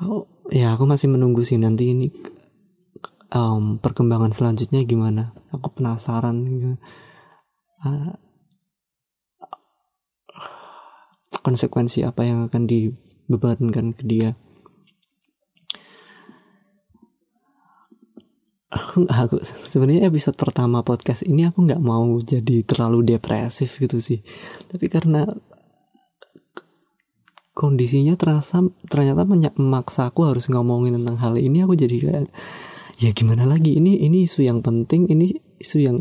oh. 0.03 0.27
Ya 0.51 0.75
aku 0.75 0.83
masih 0.83 1.07
menunggu 1.07 1.41
sih 1.41 1.55
nanti 1.55 1.95
ini 1.95 2.07
um, 3.33 3.81
perkembangan 3.81 4.31
selanjutnya 4.31 4.85
gimana. 4.85 5.33
Aku 5.49 5.73
penasaran 5.73 6.37
uh, 7.81 8.13
konsekuensi 11.43 12.05
apa 12.05 12.23
yang 12.23 12.47
akan 12.47 12.63
dibebankan 12.69 13.97
ke 13.97 14.03
dia? 14.05 14.31
Aku 18.73 19.05
aku 19.05 19.37
sebenarnya 19.45 20.09
episode 20.09 20.33
pertama 20.33 20.81
podcast 20.81 21.21
ini 21.21 21.45
aku 21.45 21.61
nggak 21.61 21.83
mau 21.83 22.09
jadi 22.17 22.65
terlalu 22.65 23.05
depresif 23.05 23.77
gitu 23.77 24.01
sih. 24.01 24.25
Tapi 24.65 24.89
karena 24.89 25.29
kondisinya 27.53 28.17
terasa 28.17 28.65
ternyata 28.89 29.23
memaksa 29.29 30.09
aku 30.09 30.25
harus 30.25 30.49
ngomongin 30.49 30.97
tentang 30.97 31.17
hal 31.21 31.33
ini 31.37 31.61
aku 31.61 31.77
jadi 31.77 31.95
kayak 32.01 32.33
ya 32.97 33.09
gimana 33.13 33.45
lagi? 33.45 33.77
Ini 33.77 34.01
ini 34.03 34.25
isu 34.25 34.45
yang 34.45 34.65
penting 34.65 35.07
ini 35.09 35.37
isu 35.61 35.77
yang 35.81 35.97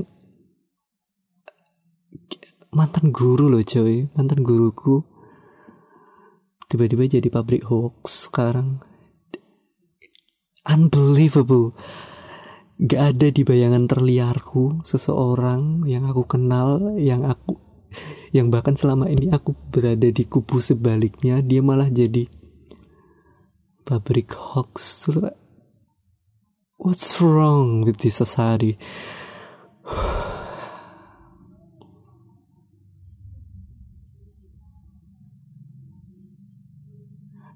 mantan 2.72 3.12
guru 3.12 3.52
loh 3.52 3.60
coy. 3.62 4.08
Mantan 4.16 4.40
guruku 4.42 5.04
tiba-tiba 6.72 7.04
jadi 7.04 7.28
pabrik 7.28 7.68
hoax 7.68 8.32
sekarang. 8.32 8.80
Unbelievable. 10.64 11.76
Gak 12.82 13.14
ada 13.14 13.28
di 13.30 13.46
bayangan 13.46 13.86
terliarku 13.86 14.82
seseorang 14.82 15.86
yang 15.86 16.02
aku 16.08 16.26
kenal 16.26 16.98
yang 16.98 17.22
aku 17.22 17.62
yang 18.33 18.48
bahkan 18.48 18.74
selama 18.74 19.09
ini 19.09 19.28
aku 19.33 19.55
berada 19.72 20.09
di 20.09 20.24
kubu 20.24 20.59
sebaliknya 20.59 21.40
dia 21.44 21.61
malah 21.61 21.88
jadi 21.92 22.28
pabrik 23.85 24.33
hoax. 24.33 25.07
What's 26.83 27.20
wrong 27.22 27.87
with 27.87 28.02
this 28.02 28.18
society? 28.18 28.74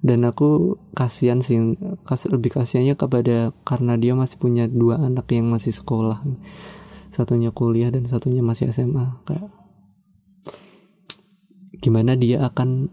Dan 0.07 0.23
aku 0.23 0.79
kasihan 0.95 1.43
sih 1.43 1.75
kasih 2.07 2.39
lebih 2.39 2.55
kasihannya 2.55 2.95
kepada 2.95 3.51
karena 3.67 3.99
dia 3.99 4.15
masih 4.15 4.39
punya 4.39 4.71
dua 4.71 5.03
anak 5.03 5.27
yang 5.35 5.51
masih 5.51 5.75
sekolah. 5.75 6.23
Satunya 7.11 7.51
kuliah 7.51 7.91
dan 7.91 8.07
satunya 8.07 8.39
masih 8.39 8.71
SMA 8.71 9.19
kayak 9.27 9.51
gimana 11.87 12.19
dia 12.19 12.43
akan 12.43 12.91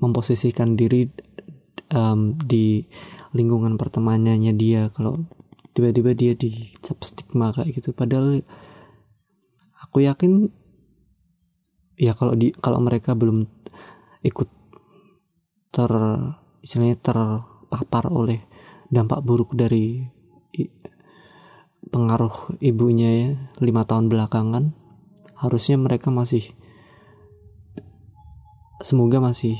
memposisikan 0.00 0.72
diri 0.72 1.12
um, 1.92 2.32
di 2.40 2.88
lingkungan 3.36 3.76
pertemanannya 3.76 4.56
dia 4.56 4.88
kalau 4.96 5.28
tiba-tiba 5.76 6.16
dia 6.16 6.32
dicap 6.32 6.96
stigma 7.04 7.52
kayak 7.52 7.76
gitu. 7.76 7.92
Padahal 7.92 8.40
aku 9.84 10.08
yakin 10.08 10.48
ya 12.00 12.16
kalau 12.16 12.32
di 12.32 12.56
kalau 12.56 12.80
mereka 12.80 13.12
belum 13.12 13.44
ikut 14.24 14.48
ter 15.68 15.92
istilahnya 16.64 16.96
terpapar 16.96 18.08
oleh 18.08 18.40
dampak 18.88 19.20
buruk 19.20 19.52
dari 19.52 20.08
pengaruh 21.92 22.56
ibunya 22.64 23.10
ya 23.12 23.28
lima 23.60 23.84
tahun 23.84 24.08
belakangan 24.08 24.72
harusnya 25.36 25.76
mereka 25.76 26.08
masih 26.08 26.54
semoga 28.82 29.22
masih 29.22 29.56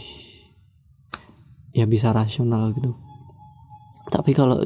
ya 1.73 1.89
bisa 1.89 2.13
rasional 2.13 2.75
gitu. 2.77 2.99
Tapi 4.13 4.31
kalau 4.37 4.61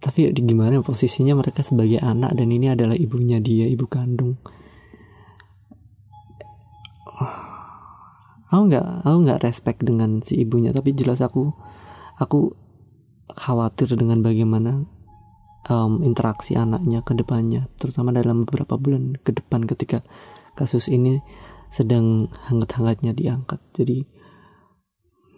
tapi 0.00 0.32
gimana 0.32 0.80
posisinya 0.80 1.36
mereka 1.36 1.60
sebagai 1.60 2.00
anak 2.00 2.32
dan 2.32 2.48
ini 2.48 2.72
adalah 2.72 2.96
ibunya 2.96 3.36
dia 3.42 3.68
ibu 3.68 3.84
kandung? 3.84 4.40
Aku 8.50 8.62
nggak 8.66 8.86
aku 9.04 9.16
nggak 9.28 9.42
respect 9.44 9.84
dengan 9.84 10.24
si 10.24 10.40
ibunya 10.40 10.72
tapi 10.72 10.96
jelas 10.96 11.20
aku 11.20 11.52
aku 12.16 12.56
khawatir 13.30 13.94
dengan 13.94 14.24
bagaimana 14.24 14.88
um, 15.70 16.02
interaksi 16.02 16.58
anaknya 16.58 17.04
ke 17.06 17.14
depannya 17.14 17.70
terutama 17.78 18.10
dalam 18.10 18.42
beberapa 18.42 18.74
bulan 18.74 19.14
ke 19.22 19.30
depan 19.36 19.68
ketika 19.68 20.02
kasus 20.58 20.90
ini 20.90 21.22
sedang 21.70 22.28
hangat-hangatnya 22.50 23.14
diangkat. 23.14 23.62
Jadi 23.72 24.02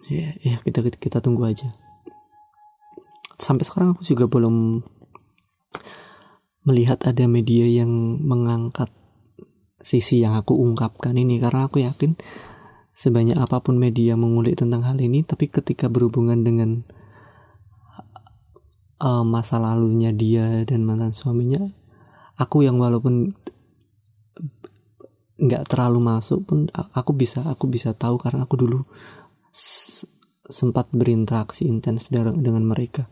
ya, 0.09 0.33
ya 0.41 0.55
kita 0.65 0.81
kita 0.97 1.21
tunggu 1.21 1.45
aja. 1.45 1.71
Sampai 3.37 3.63
sekarang 3.63 3.93
aku 3.93 4.03
juga 4.03 4.25
belum 4.25 4.81
melihat 6.65 7.05
ada 7.05 7.29
media 7.29 7.69
yang 7.69 8.17
mengangkat 8.19 8.89
sisi 9.79 10.25
yang 10.25 10.33
aku 10.33 10.57
ungkapkan 10.57 11.13
ini. 11.13 11.37
Karena 11.37 11.69
aku 11.69 11.85
yakin 11.85 12.17
sebanyak 12.93 13.37
apa 13.37 13.57
pun 13.61 13.81
media 13.81 14.13
mengulik 14.13 14.61
tentang 14.61 14.85
hal 14.85 15.01
ini 15.01 15.25
tapi 15.25 15.49
ketika 15.49 15.89
berhubungan 15.89 16.45
dengan 16.45 16.85
uh, 19.01 19.25
masa 19.25 19.57
lalunya 19.57 20.13
dia 20.13 20.61
dan 20.63 20.85
mantan 20.85 21.09
suaminya 21.09 21.73
aku 22.37 22.61
yang 22.61 22.77
walaupun 22.77 23.33
nggak 25.37 25.65
terlalu 25.65 25.99
masuk 26.01 26.45
pun 26.45 26.69
aku 26.73 27.11
bisa 27.17 27.41
aku 27.45 27.65
bisa 27.65 27.95
tahu 27.97 28.21
karena 28.21 28.45
aku 28.45 28.55
dulu 28.59 28.79
sempat 30.45 30.89
berinteraksi 30.93 31.65
intens 31.65 32.13
dengan 32.13 32.61
mereka 32.61 33.09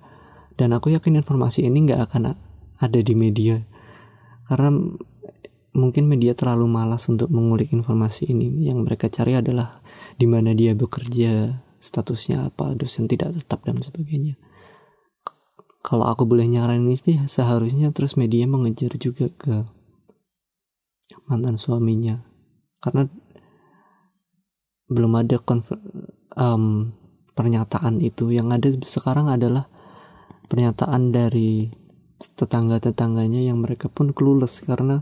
dan 0.54 0.78
aku 0.78 0.94
yakin 0.94 1.18
informasi 1.18 1.66
ini 1.66 1.90
nggak 1.90 2.02
akan 2.12 2.38
ada 2.78 3.00
di 3.02 3.14
media 3.18 3.58
karena 4.46 4.70
mungkin 5.72 6.08
media 6.08 6.36
terlalu 6.36 6.68
malas 6.68 7.08
untuk 7.08 7.32
mengulik 7.32 7.72
informasi 7.72 8.28
ini. 8.28 8.68
Yang 8.68 8.80
mereka 8.84 9.08
cari 9.08 9.40
adalah 9.40 9.80
di 10.20 10.28
mana 10.28 10.52
dia 10.52 10.76
bekerja, 10.76 11.64
statusnya 11.80 12.52
apa, 12.52 12.76
dosen 12.76 13.08
tidak 13.08 13.40
tetap 13.40 13.64
dan 13.64 13.80
sebagainya. 13.80 14.36
Kalau 15.82 16.06
aku 16.06 16.30
boleh 16.30 16.46
nyaranin 16.46 16.94
ini 16.94 17.26
seharusnya 17.26 17.90
terus 17.90 18.14
media 18.14 18.46
mengejar 18.46 18.94
juga 19.02 19.34
ke 19.34 19.66
mantan 21.28 21.60
suaminya. 21.60 22.22
Karena 22.82 23.08
belum 24.92 25.14
ada 25.16 25.38
um, 26.36 26.92
pernyataan 27.34 28.04
itu. 28.04 28.32
Yang 28.34 28.48
ada 28.52 28.68
sekarang 28.84 29.28
adalah 29.32 29.72
pernyataan 30.52 31.16
dari 31.16 31.72
tetangga-tetangganya 32.22 33.42
yang 33.42 33.64
mereka 33.64 33.90
pun 33.90 34.14
clueless 34.14 34.62
karena 34.62 35.02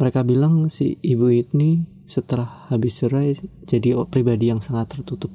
mereka 0.00 0.24
bilang 0.24 0.72
si 0.72 0.96
ibu 1.04 1.28
ini 1.28 1.84
setelah 2.08 2.66
habis 2.72 2.98
cerai 2.98 3.36
jadi 3.68 4.00
pribadi 4.08 4.50
yang 4.50 4.64
sangat 4.64 4.98
tertutup 4.98 5.30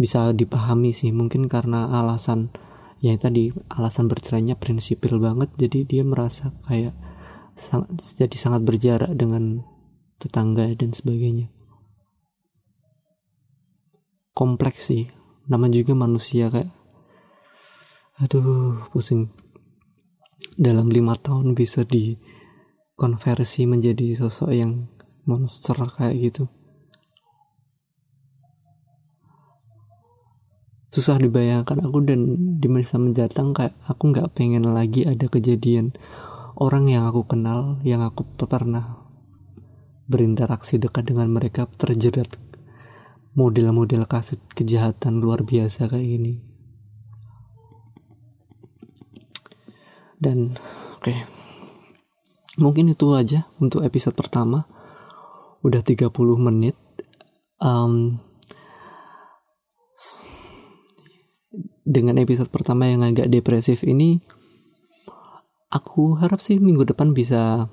bisa 0.00 0.32
dipahami 0.32 0.90
sih 0.90 1.12
mungkin 1.12 1.46
karena 1.46 1.92
alasan 1.92 2.50
ya 3.04 3.14
tadi 3.20 3.52
alasan 3.68 4.08
bercerainya 4.08 4.56
prinsipil 4.56 5.20
banget 5.20 5.52
jadi 5.60 5.84
dia 5.84 6.02
merasa 6.02 6.50
kayak 6.66 6.96
sangat, 7.62 7.94
jadi 8.18 8.34
sangat 8.34 8.66
berjarak 8.66 9.14
dengan 9.14 9.62
tetangga 10.18 10.66
dan 10.74 10.90
sebagainya. 10.90 11.46
Kompleks 14.34 14.90
sih. 14.90 15.06
Nama 15.46 15.70
juga 15.70 15.94
manusia 15.94 16.50
kayak 16.50 16.70
aduh 18.18 18.82
pusing. 18.90 19.30
Dalam 20.58 20.90
lima 20.90 21.14
tahun 21.14 21.54
bisa 21.54 21.86
di 21.86 22.18
konversi 22.98 23.66
menjadi 23.66 24.18
sosok 24.18 24.50
yang 24.50 24.90
monster 25.26 25.74
kayak 25.74 26.18
gitu. 26.18 26.44
Susah 30.92 31.16
dibayangkan 31.16 31.88
aku 31.88 32.04
dan 32.04 32.20
di 32.60 32.68
masa 32.68 33.00
mendatang 33.00 33.56
kayak 33.56 33.72
aku 33.88 34.12
nggak 34.12 34.28
pengen 34.36 34.68
lagi 34.76 35.08
ada 35.08 35.24
kejadian 35.24 35.96
orang 36.58 36.88
yang 36.88 37.08
aku 37.08 37.24
kenal 37.24 37.80
yang 37.86 38.02
aku 38.04 38.24
pernah 38.36 39.04
berinteraksi 40.08 40.76
dekat 40.76 41.08
dengan 41.08 41.30
mereka 41.32 41.64
terjerat 41.68 42.36
model-model 43.32 44.04
kasus 44.04 44.36
kejahatan 44.52 45.22
luar 45.22 45.46
biasa 45.46 45.88
kayak 45.88 46.08
gini. 46.08 46.34
Dan 50.22 50.54
oke. 51.00 51.02
Okay 51.02 51.42
mungkin 52.60 52.92
itu 52.92 53.16
aja 53.16 53.48
untuk 53.62 53.86
episode 53.86 54.16
pertama. 54.18 54.68
Udah 55.62 55.80
30 55.80 56.10
menit. 56.36 56.76
Um, 57.62 58.18
dengan 61.86 62.18
episode 62.18 62.50
pertama 62.50 62.90
yang 62.90 63.06
agak 63.06 63.30
depresif 63.30 63.86
ini 63.86 64.18
aku 65.72 66.20
harap 66.20 66.44
sih 66.44 66.60
minggu 66.60 66.84
depan 66.84 67.16
bisa 67.16 67.72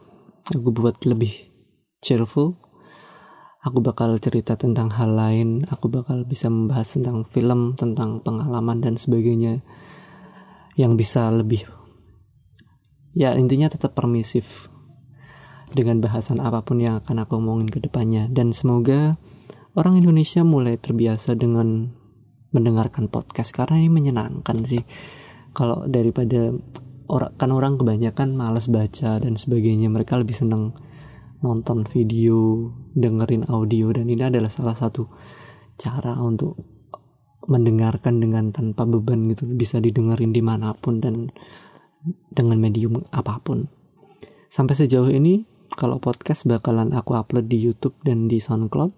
aku 0.56 0.70
buat 0.72 1.04
lebih 1.04 1.52
cheerful. 2.00 2.56
Aku 3.60 3.84
bakal 3.84 4.16
cerita 4.24 4.56
tentang 4.56 4.88
hal 4.96 5.20
lain. 5.20 5.68
Aku 5.68 5.92
bakal 5.92 6.24
bisa 6.24 6.48
membahas 6.48 6.96
tentang 6.96 7.28
film 7.28 7.76
tentang 7.76 8.24
pengalaman 8.24 8.80
dan 8.80 8.96
sebagainya 8.96 9.60
yang 10.80 10.96
bisa 10.96 11.28
lebih 11.28 11.68
ya 13.12 13.36
intinya 13.36 13.68
tetap 13.68 14.00
permisif 14.00 14.72
dengan 15.76 16.00
bahasan 16.00 16.40
apa 16.40 16.64
pun 16.64 16.80
yang 16.80 17.04
akan 17.04 17.28
aku 17.28 17.38
omongin 17.38 17.70
ke 17.70 17.84
depannya. 17.84 18.32
Dan 18.32 18.56
semoga 18.56 19.14
orang 19.78 20.02
Indonesia 20.02 20.42
mulai 20.42 20.80
terbiasa 20.80 21.38
dengan 21.38 21.94
mendengarkan 22.50 23.12
podcast 23.12 23.54
karena 23.54 23.78
ini 23.78 23.90
menyenangkan 23.92 24.66
sih. 24.66 24.82
Kalau 25.54 25.86
daripada 25.86 26.54
orang 27.10 27.34
kan 27.36 27.50
orang 27.50 27.76
kebanyakan 27.82 28.38
males 28.38 28.70
baca 28.70 29.18
dan 29.18 29.34
sebagainya. 29.36 29.90
Mereka 29.90 30.22
lebih 30.22 30.38
seneng 30.38 30.78
nonton 31.42 31.84
video 31.90 32.70
dengerin 32.94 33.50
audio 33.50 33.90
dan 33.90 34.06
ini 34.08 34.30
adalah 34.30 34.54
salah 34.54 34.78
satu 34.78 35.10
cara 35.80 36.16
untuk 36.22 36.56
mendengarkan 37.50 38.22
dengan 38.22 38.54
tanpa 38.54 38.86
beban 38.86 39.26
gitu. 39.34 39.50
Bisa 39.50 39.82
didengerin 39.82 40.30
di 40.30 40.46
mana 40.46 40.78
pun 40.78 41.02
dan 41.02 41.34
dengan 42.30 42.62
medium 42.62 43.02
apa 43.10 43.42
pun. 43.42 43.66
Sampai 44.48 44.78
sejauh 44.78 45.10
ini 45.10 45.50
kalau 45.74 45.98
podcast 45.98 46.46
bakalan 46.46 46.94
aku 46.94 47.18
upload 47.18 47.50
di 47.50 47.58
YouTube 47.58 47.98
dan 48.06 48.30
di 48.30 48.38
SoundCloud 48.38 48.94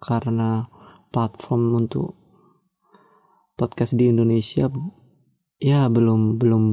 karena 0.00 0.68
platform 1.12 1.86
untuk 1.86 2.16
podcast 3.56 3.96
di 3.96 4.12
Indonesia 4.12 4.68
ya 5.56 5.88
belum 5.88 6.36
belum 6.36 6.64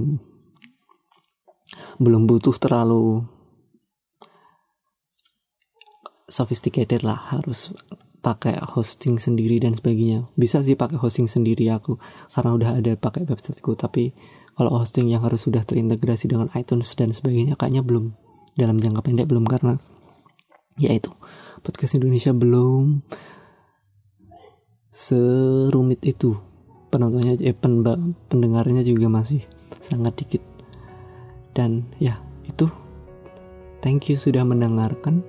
belum 2.02 2.26
butuh 2.26 2.56
terlalu 2.58 3.24
sophisticated 6.28 7.06
lah 7.06 7.20
harus 7.36 7.76
pakai 8.24 8.56
hosting 8.64 9.20
sendiri 9.20 9.60
dan 9.60 9.76
sebagainya. 9.76 10.32
Bisa 10.40 10.64
sih 10.64 10.80
pakai 10.80 10.96
hosting 10.96 11.28
sendiri 11.28 11.68
aku 11.70 12.00
karena 12.32 12.52
udah 12.56 12.70
ada 12.80 12.96
pakai 12.96 13.28
websiteku 13.28 13.76
tapi 13.76 14.16
kalau 14.56 14.80
hosting 14.80 15.12
yang 15.12 15.22
harus 15.22 15.44
sudah 15.44 15.62
terintegrasi 15.68 16.32
dengan 16.32 16.48
iTunes 16.56 16.96
dan 16.96 17.12
sebagainya 17.12 17.60
kayaknya 17.60 17.84
belum 17.84 18.16
dalam 18.56 18.80
jangka 18.80 19.02
pendek 19.02 19.28
belum 19.28 19.50
karena 19.50 19.82
ya 20.78 20.94
itu 20.94 21.10
podcast 21.66 22.00
Indonesia 22.00 22.32
belum 22.32 23.04
serumit 24.94 26.00
itu. 26.08 26.38
Penontonnya 26.94 27.34
eh 27.42 27.58
pendengarnya 28.30 28.86
juga 28.86 29.10
masih 29.10 29.42
sangat 29.82 30.14
dikit 30.22 30.53
dan 31.58 31.86
ya 32.02 32.20
itu. 32.46 32.70
Thank 33.84 34.12
you 34.12 34.18
sudah 34.18 34.46
mendengarkan. 34.46 35.24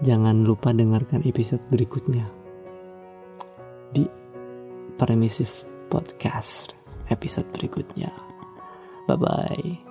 Jangan 0.00 0.48
lupa 0.48 0.72
dengarkan 0.72 1.20
episode 1.28 1.60
berikutnya. 1.68 2.24
Di 3.92 4.08
Permissive 4.96 5.66
Podcast 5.92 6.76
episode 7.10 7.48
berikutnya. 7.52 8.10
Bye 9.10 9.18
bye 9.18 9.89